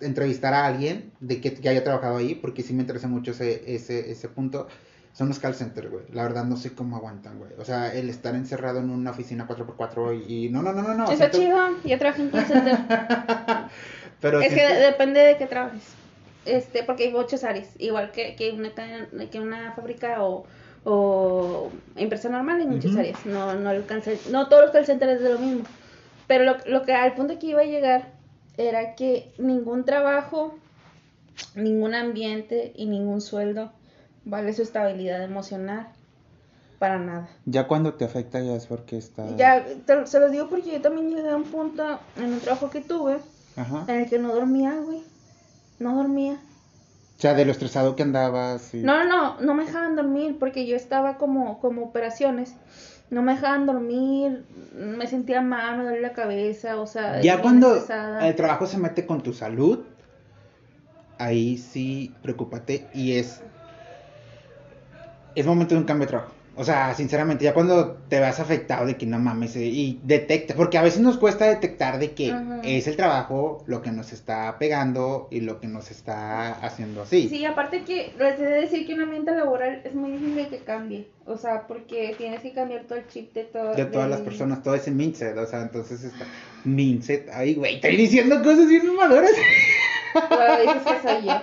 [0.00, 3.74] entrevistar a alguien de que, que haya trabajado ahí, porque sí me interesa mucho ese,
[3.74, 4.68] ese, ese punto.
[5.14, 6.04] Son los call centers, güey.
[6.12, 7.50] La verdad no sé cómo aguantan, güey.
[7.58, 10.94] O sea, el estar encerrado en una oficina 4x4 y, y no, no, no, no,
[10.94, 11.10] no.
[11.10, 12.78] Está siento- chido, yo trabajé en call center.
[14.20, 15.82] Pero Es que siento- depende de qué trabajes.
[16.44, 18.70] Este, porque hay muchas áreas, igual que, que una
[19.30, 20.46] que una fábrica o,
[20.84, 23.00] o empresa normal, hay muchas Ujú.
[23.00, 23.26] áreas.
[23.26, 25.64] No, no, el call no todos los call centers es de lo mismo.
[26.26, 28.12] Pero lo, lo que al punto que iba a llegar
[28.58, 30.54] era que ningún trabajo,
[31.54, 33.72] ningún ambiente y ningún sueldo
[34.24, 35.88] vale su estabilidad emocional
[36.78, 37.28] para nada.
[37.46, 39.34] Ya cuando te afecta ya es porque está...
[39.36, 42.70] Ya, te- se los digo porque yo también llegué a un punto en un trabajo
[42.70, 43.18] que tuve
[43.56, 43.84] Ajá.
[43.88, 45.02] en el que no dormía, güey.
[45.78, 46.34] No dormía.
[47.16, 48.82] O sea, de lo estresado que andabas y...
[48.82, 52.54] No, no, no, no me dejaban dormir porque yo estaba como, como operaciones.
[53.10, 54.44] No me dejaban dormir,
[54.74, 57.74] me sentía mal, me dolía la cabeza, o sea, Ya cuando
[58.20, 59.80] el trabajo se mete con tu salud,
[61.18, 63.40] ahí sí, preocúpate y es
[65.34, 66.37] es momento de un cambio de trabajo.
[66.58, 70.56] O sea, sinceramente, ya cuando te vas afectado de que no mames eh, y detectas,
[70.56, 72.60] porque a veces nos cuesta detectar de que Ajá.
[72.64, 77.28] es el trabajo lo que nos está pegando y lo que nos está haciendo así.
[77.28, 80.58] Sí, aparte que les he de decir que un ambiente laboral es muy difícil que
[80.58, 83.76] cambie, o sea, porque tienes que cambiar todo el chip de todo.
[83.76, 86.26] De todas las personas, todo ese mindset, o sea, entonces está
[86.64, 89.30] mindset, ay güey, estoy diciendo cosas bien maduras.
[90.28, 91.40] Pero dices que soy yo.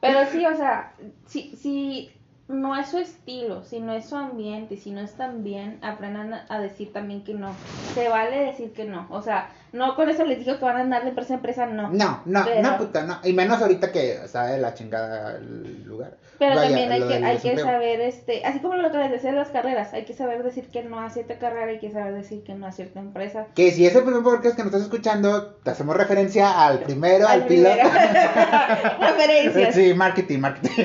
[0.00, 0.92] Pero sí, o sea,
[1.26, 2.10] si, si
[2.48, 6.58] no es su estilo, si no es su ambiente, si no están bien, aprendan a
[6.58, 7.54] decir también que no.
[7.94, 9.06] Se vale decir que no.
[9.10, 11.66] O sea, No con eso les digo que van a andar de empresa a empresa,
[11.66, 11.90] no.
[11.90, 13.18] No, no, Pero- no, puta, no.
[13.24, 16.16] Y menos ahorita que sabe la chingada el lugar.
[16.38, 19.30] Pero Vaya, también hay que, hay que saber, este, así como lo que les decía
[19.32, 22.14] de las carreras, hay que saber decir que no a cierta carrera, hay que saber
[22.14, 23.46] decir que no a cierta empresa.
[23.56, 27.26] Que si es el primer podcast que nos estás escuchando, te hacemos referencia al primero,
[27.26, 27.76] al, Al piloto.
[29.00, 29.74] Referencias.
[29.74, 30.84] Sí, marketing, marketing.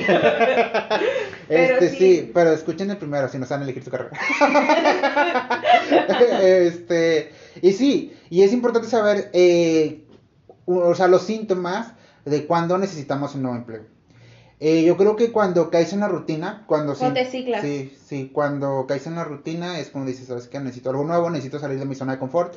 [1.48, 1.96] Pero este sí.
[1.96, 2.30] sí.
[2.32, 4.10] pero escuchen el primero si no saben elegir su carrera.
[6.42, 10.06] este, y sí, y es importante saber, eh,
[10.66, 11.92] o sea, los síntomas
[12.24, 13.82] de cuando necesitamos un nuevo empleo.
[14.60, 17.62] Eh, yo creo que cuando caes en la rutina, cuando Cuando sí- te ciclas.
[17.62, 20.60] Sí, sí, cuando caes en la rutina es como dices, ¿sabes qué?
[20.60, 22.52] Necesito algo nuevo, necesito salir de mi zona de confort.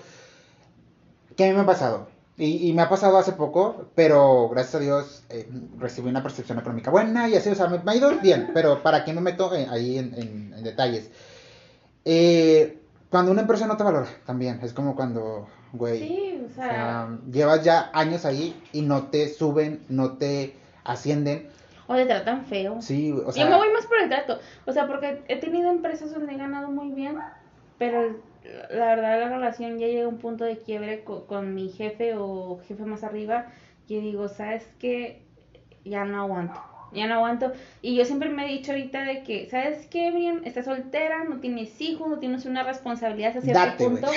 [1.37, 2.07] ¿Qué a mí me ha pasado?
[2.37, 5.47] Y, y me ha pasado hace poco, pero gracias a Dios eh,
[5.77, 8.83] recibí una percepción económica buena y así, o sea, me, me ha ido bien, pero
[8.83, 11.09] ¿para qué me meto ahí en, en- en detalles?
[12.05, 16.53] Eh, cuando una empresa no te valora, también, es como cuando, güey, Sí, o o
[16.53, 21.49] sea, llevas ya años ahí y no te suben, no te ascienden,
[21.87, 22.81] o te tratan feo.
[22.81, 23.43] sí, o sea...
[23.43, 26.37] Yo me voy más por el trato, o sea, porque he tenido empresas donde he
[26.37, 27.17] ganado muy bien,
[27.77, 28.15] pero
[28.69, 32.13] la verdad la relación ya llega a un punto de quiebre co- con, mi jefe
[32.17, 33.47] o jefe más arriba,
[33.87, 35.21] que digo, ¿sabes qué?
[35.85, 36.61] Ya no aguanto,
[36.93, 37.51] ya no aguanto.
[37.81, 40.41] Y yo siempre me he dicho ahorita de que, ¿sabes qué, Brian?
[40.45, 44.07] Estás soltera, no tienes hijos, no tienes una responsabilidad hasta cierto Date, punto.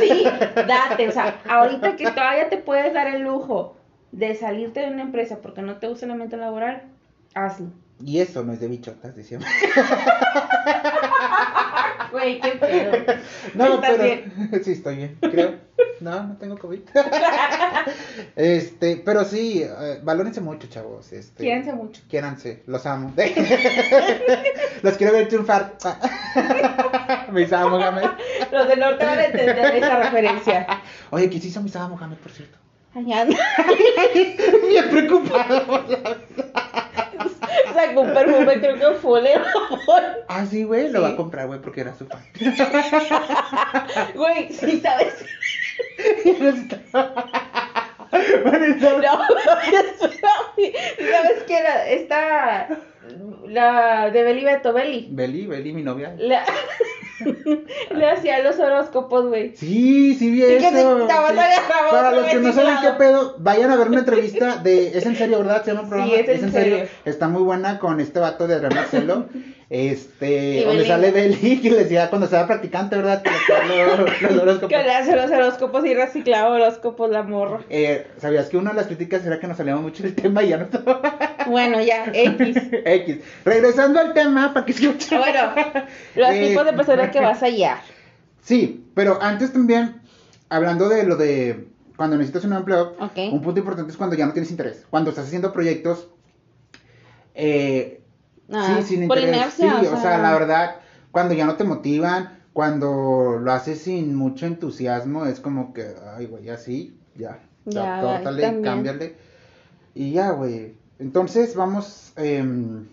[0.00, 3.76] Sí, date, o sea, ahorita que todavía te puedes dar el lujo
[4.12, 6.82] de salirte de una empresa porque no te gusta el ambiente laboral,
[7.34, 7.68] hazlo.
[8.04, 9.46] Y eso no es de bichotas, diciendo.
[12.12, 12.92] Güey, qué pedo.
[13.54, 14.50] No, ¿Estás pero bien?
[14.64, 15.54] sí estoy bien, creo.
[16.00, 16.80] No, no tengo COVID.
[18.36, 21.12] este, pero sí, eh, valórense mucho, chavos.
[21.12, 22.02] Este, Quiérense mucho.
[22.08, 23.12] Quiéranse, los amo.
[24.82, 25.74] los quiero ver triunfar.
[27.32, 28.08] Misada Mohamed.
[28.52, 30.66] Los del norte van a entender esa referencia.
[31.10, 32.58] Oye, ¿quién hizo Misada Mohamed, por cierto?
[32.94, 33.38] Ay, anda.
[34.68, 35.66] Bien preocupado.
[35.66, 36.16] por la-
[37.74, 40.02] Sacó un perfume, creo que fue de amor.
[40.28, 41.04] Ah, sí, güey, lo Sí.
[41.04, 42.20] va a comprar, güey, porque era su fan.
[44.14, 45.24] Güey, sí sabes.
[48.12, 49.18] No.
[51.10, 51.88] ¿Sabes qué era?
[51.88, 52.68] Esta.
[53.46, 55.08] La de Beli Beto, Beli.
[55.10, 56.14] Beli, Beli, mi novia.
[56.18, 56.44] La-
[57.94, 59.54] Le hacía los horóscopos, güey.
[59.56, 60.68] Sí, sí vi Y eso.
[60.68, 61.06] sí.
[61.90, 65.16] Para los que no saben qué pedo, vayan a ver una entrevista de Es en
[65.16, 65.64] serio, ¿verdad?
[65.64, 66.12] Se llama el programa.
[66.14, 66.86] Sí, Es en serio.
[67.04, 69.26] Está muy buena con este vato de Adrián Marcelo.
[69.74, 73.22] Este, Y sale Beli, que le decía cuando estaba practicante, ¿verdad?
[73.22, 74.68] Que le los, los horóscopos.
[74.68, 77.60] Que le hace los horóscopos y reciclaba horóscopos la morra.
[77.70, 80.50] Eh, ¿Sabías que una de las críticas era que nos salíamos mucho del tema y
[80.50, 80.68] ya no?
[81.46, 82.56] Bueno, ya, X.
[82.84, 83.16] X.
[83.46, 85.18] Regresando al tema, para que escuchen.
[85.18, 85.54] Bueno,
[86.16, 87.78] los Eh, tipos de personas que vas a hallar.
[88.42, 90.02] Sí, pero antes también,
[90.50, 91.64] hablando de lo de
[91.96, 93.16] cuando necesitas un empleo, Ok.
[93.32, 94.84] un punto importante es cuando ya no tienes interés.
[94.90, 96.08] Cuando estás haciendo proyectos,
[97.34, 98.01] eh,
[98.50, 99.36] Ah, sí, sin por interés.
[99.58, 100.18] inercia, sí, o o sea, sea.
[100.18, 100.76] la verdad,
[101.10, 106.26] cuando ya no te motivan, cuando lo haces sin mucho entusiasmo, es como que, ay,
[106.26, 107.38] güey, así, ya.
[107.64, 109.14] Ya, córtale, cámbiale.
[109.94, 110.74] Y ya, güey.
[110.98, 112.86] Entonces, vamos, em,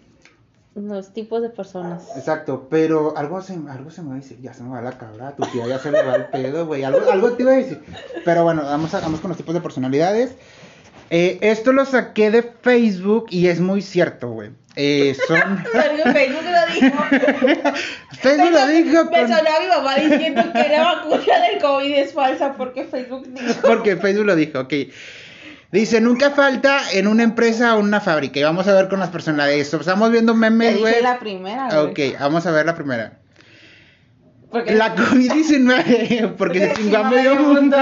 [0.76, 2.08] Los tipos de personas.
[2.16, 4.98] Exacto, pero algo se, algo se me va a decir, ya se me va la
[4.98, 7.56] cabra, tu tía ya se le va el pedo, güey, algo, algo te iba a
[7.56, 7.82] decir.
[8.24, 10.36] Pero bueno, vamos, a- vamos con los tipos de personalidades.
[11.10, 14.52] Eh, esto lo saqué de Facebook y es muy cierto, güey.
[14.82, 15.66] Eh, son...
[16.14, 17.04] Facebook lo dijo.
[18.22, 21.96] Facebook lo dijo Me con- sonó a mi mamá diciendo que la vacuna del COVID
[21.96, 23.62] es falsa porque Facebook dijo.
[23.62, 24.74] Porque Facebook lo dijo, ok.
[25.72, 28.40] Dice, nunca falta en una empresa o una fábrica.
[28.40, 29.72] Y vamos a ver con las personalidades.
[29.74, 31.02] Estamos viendo memes, güey.
[31.04, 32.12] la primera, güey.
[32.12, 33.19] Ok, vamos a ver la primera.
[34.52, 37.78] Porque La COVID-19, porque se chingó a medio mundo.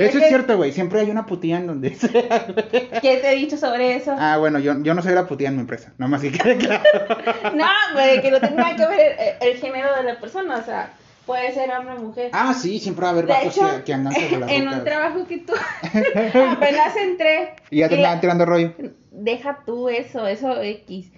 [0.00, 0.72] Eso es cierto, güey.
[0.72, 2.46] Siempre hay una putía en donde sea.
[3.00, 4.14] ¿Qué te he dicho sobre eso?
[4.18, 5.92] Ah, bueno, yo, yo no soy la putía en mi empresa.
[5.98, 6.82] Nomás que quede claro.
[7.54, 10.92] No, güey, que no nada que ver el, el género de la persona, o sea,
[11.24, 12.30] puede ser hombre o mujer.
[12.32, 14.76] Ah, sí, siempre va a haber vatos hecho, que, que andan sobre la en ruta.
[14.78, 15.52] un trabajo que tú
[16.50, 18.72] apenas entré, Y ya te andaban tirando rollo.
[19.12, 21.12] deja tú eso, eso X.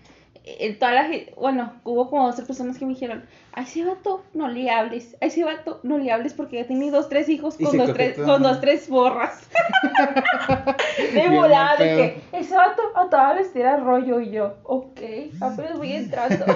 [0.45, 3.25] Eh, toda la gen- bueno, hubo como dos personas que me dijeron,
[3.55, 6.91] a ese vato no le hables, a ese vato no le hables porque ya tiene
[6.91, 9.41] dos, tres hijos con dos, tres, con dos, tres borras.
[11.15, 11.85] de volada, de
[12.31, 15.01] que ese vato a todas les tira rollo y yo, ok,
[15.41, 16.45] apenas voy entrando.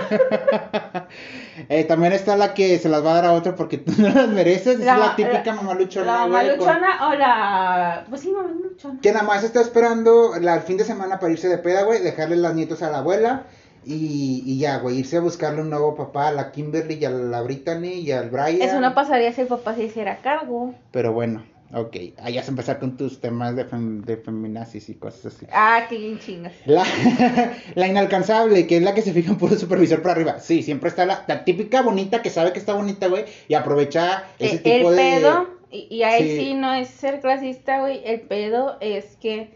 [1.68, 4.08] Eh, también está la que se las va a dar a otro porque tú no
[4.10, 4.78] las mereces.
[4.78, 6.06] Esa es la típica mamá luchona.
[6.06, 9.00] La mamá güey, con- luchona o la, pues sí, mamá luchona.
[9.00, 12.02] Que nada más está esperando la- el fin de semana para irse de peda, güey,
[12.02, 13.44] dejarle las nietos a la abuela
[13.86, 17.10] y, y ya, güey, irse a buscarle un nuevo papá a la Kimberly y a
[17.10, 18.60] la Brittany y al Brian.
[18.60, 20.74] Eso no pasaría si el papá se hiciera cargo.
[20.90, 24.94] Pero bueno, Ok, ahí vas a empezar con tus temas de, fem- de feminazis y
[24.94, 25.46] cosas así.
[25.52, 26.52] Ah, qué bien chingas.
[26.64, 26.84] La,
[27.74, 30.38] la inalcanzable, que es la que se fija en puro supervisor para arriba.
[30.38, 34.24] Sí, siempre está la, la típica bonita que sabe que está bonita, güey, y aprovecha
[34.38, 35.02] ese Eh, tipo el de...
[35.02, 36.38] pedo, y, y ahí Sí.
[36.38, 36.54] sí.
[36.54, 39.50] no es ser clasista, güey, el pedo es que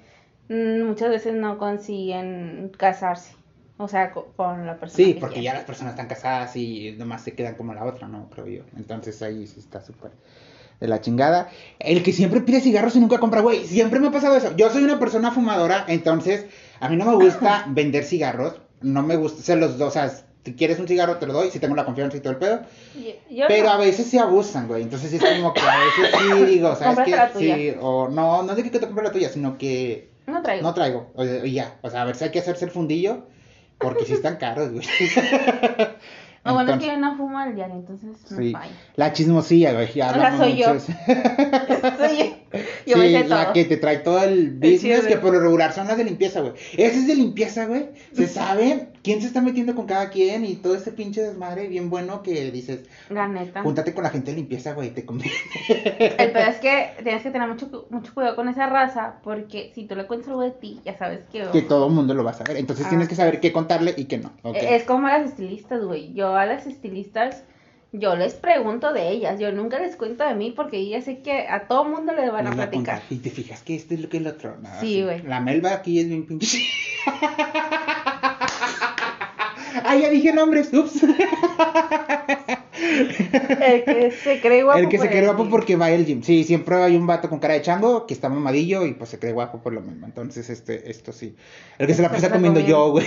[0.48, 3.34] mm, muchas veces no consiguen casarse,
[3.82, 6.94] o sea, co- con la persona Sí, que porque ya las personas están casadas y
[6.98, 8.28] nomás se quedan como la otra, ¿no?
[8.30, 8.62] Creo yo.
[8.76, 10.10] Entonces ahí sí está súper
[10.80, 11.48] de la chingada.
[11.78, 13.64] El que siempre pide cigarros y nunca compra, güey.
[13.66, 14.54] Siempre me ha pasado eso.
[14.56, 16.46] Yo soy una persona fumadora, entonces
[16.80, 18.60] a mí no me gusta vender cigarros.
[18.82, 20.08] No me gusta, se los dos, o sea,
[20.42, 22.60] si quieres un cigarro te lo doy, si tengo la confianza y todo el pedo.
[23.30, 23.72] Yo- Pero no.
[23.72, 24.82] a veces se abusan, güey.
[24.82, 27.38] Entonces sí es como que a veces sí digo, ¿sabes qué?
[27.38, 30.62] Sí, o no, no es de que te compre la tuya, sino que no traigo.
[30.62, 31.10] no traigo.
[31.14, 33.24] O- y ya, o sea, a ver si hay que hacerse el fundillo,
[33.80, 34.86] porque sí están caros, güey.
[36.42, 38.54] Lo bueno es que yo no fumo al diario, entonces no Sí.
[38.96, 39.92] La chismosilla, güey.
[39.92, 40.72] Ya hablamos soy yo.
[40.72, 40.86] mucho.
[41.98, 42.58] Soy yo.
[42.86, 43.52] Yo sí, me la todo.
[43.52, 45.08] que te trae todo el business, chisme.
[45.08, 46.54] que por lo regular son las de limpieza, güey.
[46.72, 47.90] Ese es de limpieza, güey.
[48.14, 51.88] Se sabe quién se está metiendo con cada quien y todo ese pinche desmadre bien
[51.90, 53.62] bueno que dices, La neta.
[53.62, 55.32] júntate con la gente de limpieza, güey, te conviene.
[56.18, 59.84] El pedo es que tienes que tener mucho, mucho cuidado con esa raza, porque si
[59.86, 61.44] tú le cuentas algo de ti, ya sabes que...
[61.52, 62.56] que todo el mundo lo va a saber.
[62.56, 62.88] Entonces Ah.
[62.90, 64.32] tienes que saber qué contarle y qué no.
[64.42, 64.56] ¿ok?
[64.60, 66.12] Es como a las estilistas, güey.
[66.12, 67.44] Yo a las estilistas,
[67.92, 69.38] yo les pregunto de ellas.
[69.40, 72.46] Yo nunca les cuento de mí porque ya sé que a todo mundo le van
[72.46, 73.02] a platicar.
[73.10, 74.56] Y te fijas que este es lo que el otro.
[74.60, 75.22] No, Sí, güey.
[75.22, 76.58] La Melba aquí es bien pinche.
[79.84, 80.72] ah, ya dije nombres.
[80.72, 81.02] Ups.
[82.72, 84.78] El que se cree guapo.
[84.78, 85.50] el que se cree guapo gym.
[85.50, 86.22] porque va al gym.
[86.22, 89.18] Sí, siempre hay un vato con cara de chango que está mamadillo y pues se
[89.18, 90.06] cree guapo por lo mismo.
[90.06, 91.36] Entonces, este, esto sí.
[91.78, 92.78] El que se la Se pasa comiendo comiendo.
[92.86, 93.06] yo, güey.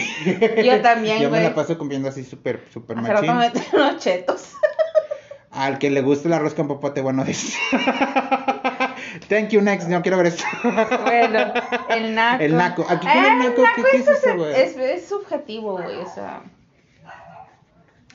[0.66, 1.44] Yo también, Yo me güey.
[1.44, 3.28] la paso comiendo así súper, súper machín.
[3.38, 4.50] me metí unos chetos.
[5.52, 7.54] Al que le gusta el arroz con popote, bueno es.
[9.30, 9.88] Thank you, next.
[9.88, 10.44] No quiero ver esto.
[10.64, 11.54] Bueno,
[11.90, 12.44] el naco.
[12.44, 12.86] El naco.
[12.90, 14.54] Aquí Ah, el naco, ¿qué- qué es es, eso, güey?
[14.56, 15.98] es, es subjetivo, güey.
[15.98, 16.42] O sea,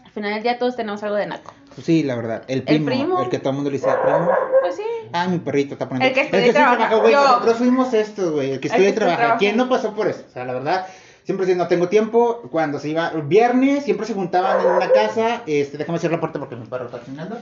[0.04, 1.52] al final del día todos tenemos algo de naco.
[1.82, 2.42] Sí, la verdad.
[2.48, 2.90] El primo.
[2.90, 3.28] El, primo.
[3.30, 4.30] que todo el mundo le dice primo.
[4.62, 4.82] Pues sí.
[5.12, 6.08] Ah, mi perrito está poniendo.
[6.08, 6.76] El que estudia y sí trabaja.
[6.76, 7.12] trabaja, güey.
[7.12, 7.22] Yo.
[7.22, 8.50] Nosotros fuimos estos, güey.
[8.52, 9.18] El que El estudia y que trabaja.
[9.18, 9.38] trabaja.
[9.38, 10.24] ¿Quién no pasó por eso?
[10.28, 10.86] O sea, la verdad.
[11.22, 15.42] Siempre si no tengo tiempo, cuando se iba viernes, siempre se juntaban en una casa.
[15.46, 17.38] Este, déjame cerrar la puerta porque mi perro está caminando.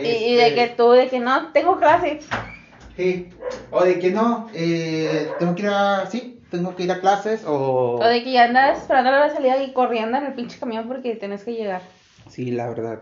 [0.00, 2.20] Y, y de que tú, de que no, tengo clase.
[2.96, 3.28] Sí.
[3.70, 6.06] O de que no, eh, tengo que ir a.
[6.10, 7.98] Sí, tengo que ir a clases o.
[8.00, 11.14] O de que ya andas esperando la salida y corriendo en el pinche camión porque
[11.16, 11.82] tenés que llegar.
[12.30, 13.00] Sí, la verdad.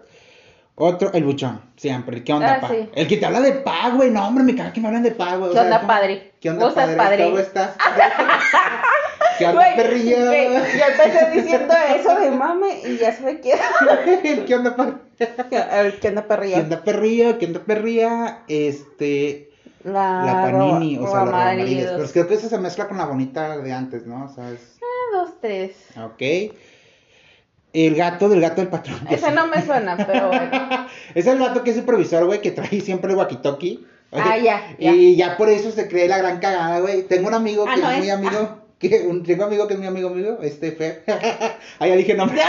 [0.74, 2.16] Otro, el buchón, siempre.
[2.16, 2.68] el ¿Qué onda, Ah, pa?
[2.70, 2.88] sí.
[2.94, 4.10] El que te habla de pa, güey.
[4.10, 5.52] No, hombre, me caga que me hablan de pa, güey.
[5.52, 6.32] ¿Qué onda, ¿cómo- padre?
[6.40, 7.24] ¿Qué onda, ¿Cómo estás, padre?
[7.24, 7.76] ¿Cómo estás?
[9.38, 10.26] ¿Qué onda, perrillo?
[10.26, 13.60] güey, yo empecé diciendo eso de mame y ya se me queda.
[14.46, 14.98] ¿Qué onda, pa?
[15.18, 16.56] ¿qué onda, ¿Qué perrillo?
[16.58, 17.38] onda, perrillo?
[17.38, 18.38] ¿Qué onda, perrilla?
[18.48, 19.51] Este,
[19.84, 21.54] La, la panini, ro- o sea, la.
[21.56, 24.24] Pero creo que eso se mezcla con la bonita de antes, ¿no?
[24.24, 24.78] O sea, es...
[24.80, 25.72] Ah, Dos, tres.
[25.96, 26.52] Ok.
[27.72, 29.00] El gato del gato del patrón.
[29.10, 30.86] Ese no me suena, pero bueno.
[31.14, 33.84] Es el gato que es supervisor, güey, que trae siempre el walkie-talkie.
[34.12, 34.92] Ah, ya, ya.
[34.92, 37.02] Y ya por eso se cree la gran cagada, güey.
[37.04, 38.58] Tengo un amigo Ah, que no es muy es- amigo.
[38.78, 41.02] Que, un, tengo un amigo que es muy amigo mío, este Fe.
[41.78, 42.42] ah, ya dije nombre.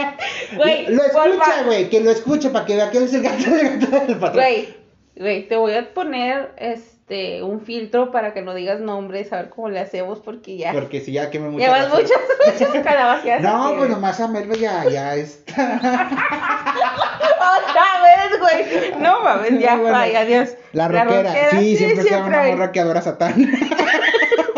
[0.56, 3.50] Güey, lo escucha, güey, que lo escuche para que vea que él es el gato
[3.50, 4.44] del gato del patrón.
[4.44, 4.74] Güey,
[5.16, 9.48] güey, te voy a poner este un filtro para que no digas nombres, a ver
[9.50, 10.72] cómo le hacemos porque ya.
[10.72, 13.40] Porque si ya quemé mucha Llevas muchas, muchas calabazas.
[13.42, 15.80] No, pues nomás a Melba ya, ya está.
[17.36, 18.94] Otra vez, güey.
[19.00, 20.54] No mames, ya, Bueno, vaya, adiós.
[20.72, 22.52] La rockera, sí, siempre está una hay.
[22.52, 23.34] morra que adora a Satán.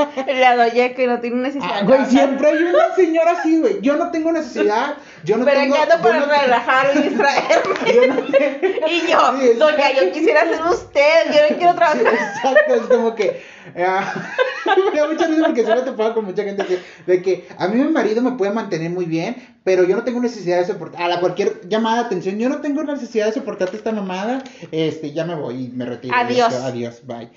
[0.26, 1.68] La doña que no tiene necesidad.
[1.80, 3.80] Ah, güey, siempre hay una señora así, güey.
[3.80, 4.94] Yo no tengo necesidad.
[5.24, 5.74] Yo no Pero tengo.
[5.74, 7.74] que yo para no- relajar y distraerme.
[7.94, 11.72] yo no te- Y yo, Sí, es- doña, yo quisiera ser usted, yo no quiero
[11.72, 12.14] Sí, trabajar.
[12.14, 13.42] exacto, es como que.
[13.76, 14.14] ah,
[14.92, 17.68] me da mucha risa porque siempre te pongo con mucha gente así, de que a
[17.68, 21.02] mí mi marido me puede mantener muy bien, pero yo no tengo necesidad de soportar.
[21.02, 24.42] A la cualquier llamada de atención, yo no tengo necesidad de soportarte esta mamada.
[24.72, 26.14] Este, ya me voy y me retiro.
[26.16, 26.54] Adiós.
[26.54, 27.28] Adiós, bye.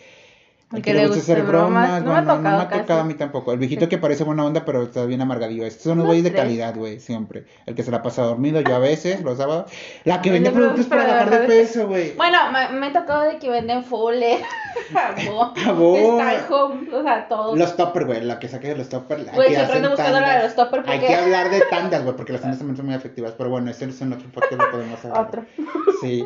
[0.73, 2.67] Al que le gusta hacer bromas, bromas, no me ha bueno, no, tocado me ha
[2.69, 2.81] casi.
[2.81, 3.51] tocado a mí tampoco.
[3.51, 5.65] El viejito que parece buena onda, pero está bien amargadillo.
[5.65, 7.45] Estos son los güeyes de calidad, güey, siempre.
[7.65, 9.71] El que se la pasa dormido, yo a veces, los sábados.
[10.05, 12.15] La que Vende productos para bajar de peso, güey.
[12.15, 14.39] Bueno, me, me ha tocado de que venden fole,
[14.93, 15.51] jabón,
[16.49, 17.55] Home, o sea, todo.
[17.55, 19.25] Los topper, güey, la que saque de los topper.
[19.33, 22.15] Güey, siempre ando buscando la de los topper Hay porque- que hablar de tandas, güey,
[22.15, 23.33] porque las tandas también son muy efectivas.
[23.37, 25.27] Pero bueno, ese es en otro podcast lo podemos hablar.
[25.27, 25.45] Otro.
[26.01, 26.25] Sí.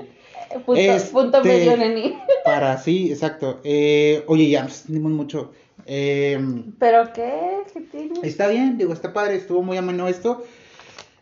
[0.65, 2.17] Punto, Este- punto medio, neni.
[2.45, 3.59] Para, sí, exacto.
[3.63, 5.51] Eh, oye, ya nos extendimos mucho.
[5.85, 6.39] Eh,
[6.79, 7.63] ¿Pero qué?
[7.73, 8.19] ¿Qué tiene?
[8.23, 10.43] está bien, digo, está padre, estuvo muy ameno esto.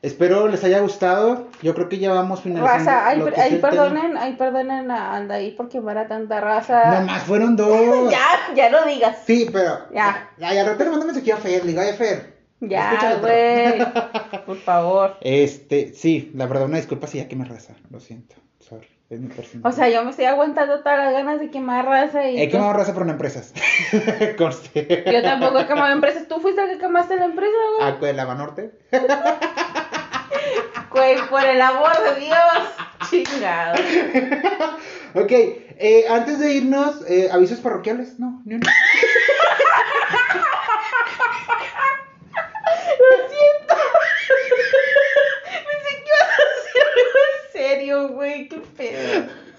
[0.04, 1.48] Espero les haya gustado.
[1.62, 2.92] Yo creo que ya vamos finalizando.
[2.92, 3.70] Raza, tema.
[3.70, 7.00] perdonen, ahí perdonen a Andaí porque para tanta raza.
[7.00, 8.12] Nomás fueron dos.
[8.12, 9.20] ya, ya lo digas.
[9.26, 9.80] Sí, pero.
[9.94, 10.30] Ya.
[10.42, 11.64] Ay, al rato le mando mensaje a Fer.
[11.64, 12.34] Le digo, ay, Fer.
[12.60, 13.30] Ya, el otro".
[13.30, 14.44] güey.
[14.46, 15.18] Por favor.
[15.22, 17.74] Este, sí, la verdad, una disculpa si ya que me raza.
[17.90, 18.36] Lo siento.
[19.14, 19.62] Es mi.
[19.64, 22.42] O sea, yo me estoy aguantando todas las ganas de quemar raza y.
[22.42, 23.54] He quemado raza por no empresas.
[24.38, 25.04] Conste.
[25.12, 26.28] Yo tampoco he quemado empresas.
[26.28, 27.90] Tú fuiste el que quemaste la empresa, güey.
[27.90, 28.72] Ah, ¿cuál, ¿La Banorte?
[30.90, 32.38] Güey, por el amor de Dios.
[33.10, 33.74] Chingado.
[35.16, 38.20] Ok, eh, antes de irnos, eh, avisos parroquiales.
[38.20, 38.68] No, ni uno.
[47.94, 48.48] serio, güey.
[48.48, 49.28] Qué pedo.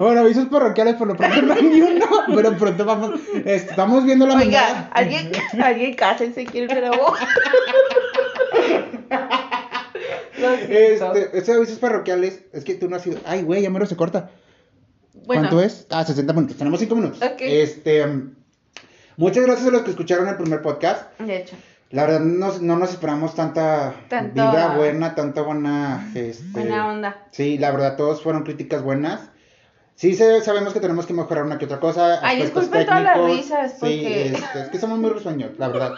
[0.00, 4.26] Bueno, avisos parroquiales por lo pronto no hay ni uno, pero pronto vamos, estamos viendo
[4.26, 4.90] la Oiga, manera.
[4.92, 7.14] alguien, alguien cásense, quién grabó.
[10.40, 13.20] Este, estos avisos parroquiales, es que tú no has sido.
[13.26, 14.30] Ay, güey, ya mero se corta.
[15.26, 15.86] Bueno, ¿Cuánto es?
[15.90, 16.56] Ah, 60 minutos.
[16.56, 17.20] Tenemos 5 minutos.
[17.22, 17.40] Ok.
[17.42, 18.06] Este,
[19.18, 21.16] muchas gracias a los que escucharon el primer podcast.
[21.20, 21.56] de hecho.
[21.90, 26.08] La verdad, no, no nos esperamos tanta Tanto- vibra buena, tanta buena.
[26.14, 27.26] Este, Buena onda.
[27.32, 29.22] Sí, la verdad, todos fueron críticas buenas.
[29.96, 32.20] Sí, sabemos que tenemos que mejorar una que otra cosa.
[32.22, 35.94] Ay, disculpen todas las risas, Sí, porque- este, es que somos muy risueños, la verdad.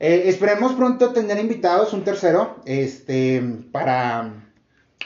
[0.00, 3.40] Eh, esperemos pronto tener invitados, un tercero, este,
[3.72, 4.32] para,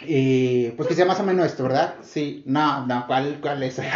[0.07, 1.95] eh, pues que sea más o menos esto, ¿verdad?
[2.03, 3.79] Sí, no, no, ¿cuál, cuál es?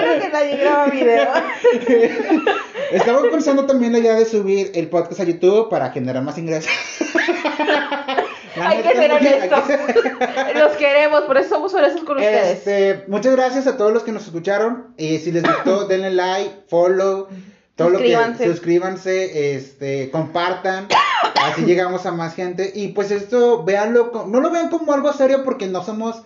[0.00, 1.28] Bueno que nadie graba video.
[2.92, 6.70] Estamos pensando también la idea de subir el podcast a YouTube para generar más ingresos.
[8.60, 9.64] Hay que ser honestos.
[10.54, 12.58] Los queremos, por eso somos honestos con ustedes.
[12.58, 14.94] Este, muchas gracias a todos los que nos escucharon.
[14.96, 17.28] Y si les gustó, denle like, follow,
[17.76, 18.46] todo lo que Suscríbanse.
[18.46, 20.88] suscríbanse, este, compartan.
[21.42, 22.72] Así llegamos a más gente.
[22.74, 26.22] Y pues esto, véanlo, no lo vean como algo serio porque no somos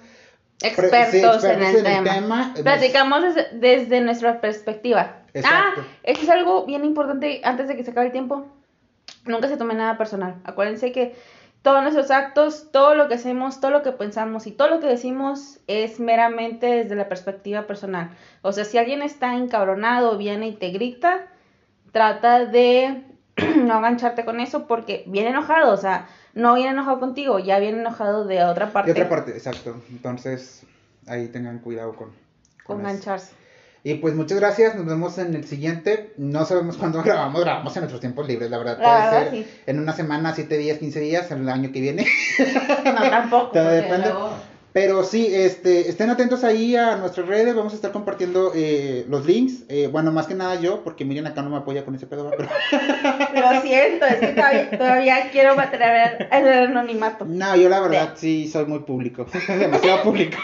[0.59, 0.71] pre-
[1.07, 2.55] sí, Expertos, en el tema.
[2.63, 5.19] Platicamos desde, desde nuestra perspectiva.
[5.35, 5.81] Exacto.
[5.83, 8.47] Ah, eso es algo bien importante antes de que se acabe el tiempo.
[9.27, 10.37] Nunca se tome nada personal.
[10.45, 11.15] Acuérdense que
[11.63, 14.87] todos nuestros actos, todo lo que hacemos, todo lo que pensamos y todo lo que
[14.87, 18.11] decimos es meramente desde la perspectiva personal.
[18.43, 21.27] O sea, si alguien está encabronado, viene y te grita,
[21.91, 23.03] trata de
[23.57, 27.81] no engancharte con eso porque viene enojado, o sea, no viene enojado contigo, ya viene
[27.81, 28.93] enojado de otra parte.
[28.93, 29.77] De otra parte, exacto.
[29.91, 30.63] Entonces,
[31.07, 32.11] ahí tengan cuidado con,
[32.65, 33.33] Con engancharse.
[33.87, 36.15] Y pues muchas gracias, nos vemos en el siguiente.
[36.17, 38.79] No sabemos cuándo grabamos, grabamos en nuestros tiempos libres, la verdad.
[38.79, 39.61] La Puede verdad, ser sí.
[39.67, 42.07] en una semana, siete días, 15 días, el año que viene.
[42.85, 43.49] No, tampoco.
[43.53, 44.09] Todo depende.
[44.09, 44.34] luego-
[44.75, 49.25] Pero sí, este, estén atentos ahí a nuestras redes, vamos a estar compartiendo eh, los
[49.25, 49.63] links.
[49.69, 52.29] Eh, bueno, más que nada yo, porque Miriam acá no me apoya con ese pedo,
[52.37, 52.49] pero...
[52.73, 57.25] Lo siento, es que todavía, todavía quiero mantener el anonimato.
[57.25, 60.39] No, yo la verdad sí soy muy público, demasiado público.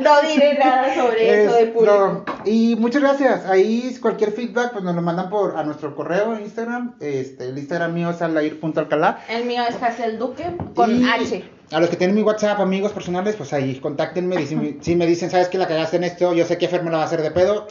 [0.00, 2.24] No diré nada sobre eso de público.
[2.44, 3.46] Y muchas gracias.
[3.46, 6.94] Ahí cualquier feedback pues nos lo mandan por a nuestro correo en Instagram.
[7.00, 9.24] Este, el Instagram mío es alair.alcalá.
[9.28, 11.53] El mío es Hazel Duque con Y H.
[11.72, 14.40] A los que tienen mi WhatsApp, amigos personales, pues ahí, contáctenme.
[14.40, 16.34] y Si, me- si me dicen, ¿sabes que la cagaste en esto?
[16.34, 17.66] Yo sé que Fer me la va a hacer de pedo.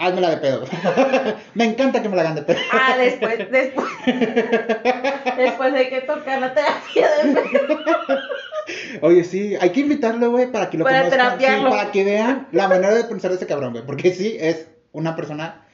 [0.00, 0.64] Házmela de pedo.
[1.54, 2.58] me encanta que me la hagan de pedo.
[2.72, 3.86] Ah, después, después.
[5.36, 7.42] Después hay que tocar la terapia de
[9.02, 11.38] Oye, sí, hay que invitarlo, güey, para que lo Para conozcan.
[11.38, 13.84] Sí, para que vean la manera de pensar de ese cabrón, güey.
[13.84, 15.66] Porque sí, es una persona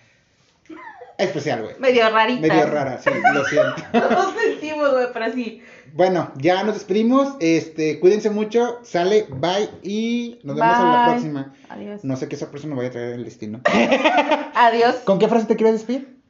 [1.18, 1.74] especial, güey.
[1.78, 2.40] medio rarita.
[2.46, 3.74] Medio rara, sí, lo siento.
[3.92, 5.62] Nos sentimos, güey, pero sí.
[5.94, 7.34] Bueno, ya nos despedimos.
[7.40, 8.78] Este, cuídense mucho.
[8.82, 11.54] Sale, bye y nos vemos en la próxima.
[11.68, 12.04] Adiós.
[12.04, 13.60] No sé qué sorpresa me voy a traer el destino.
[14.54, 14.96] Adiós.
[15.04, 16.20] ¿Con qué frase te quieres despedir?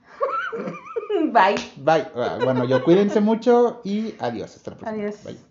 [1.33, 1.57] Bye.
[1.77, 2.07] Bye.
[2.17, 4.57] Ah, Bueno, yo cuídense mucho y adiós.
[4.57, 5.03] Hasta la próxima.
[5.03, 5.25] Adiós.
[5.25, 5.50] Bye.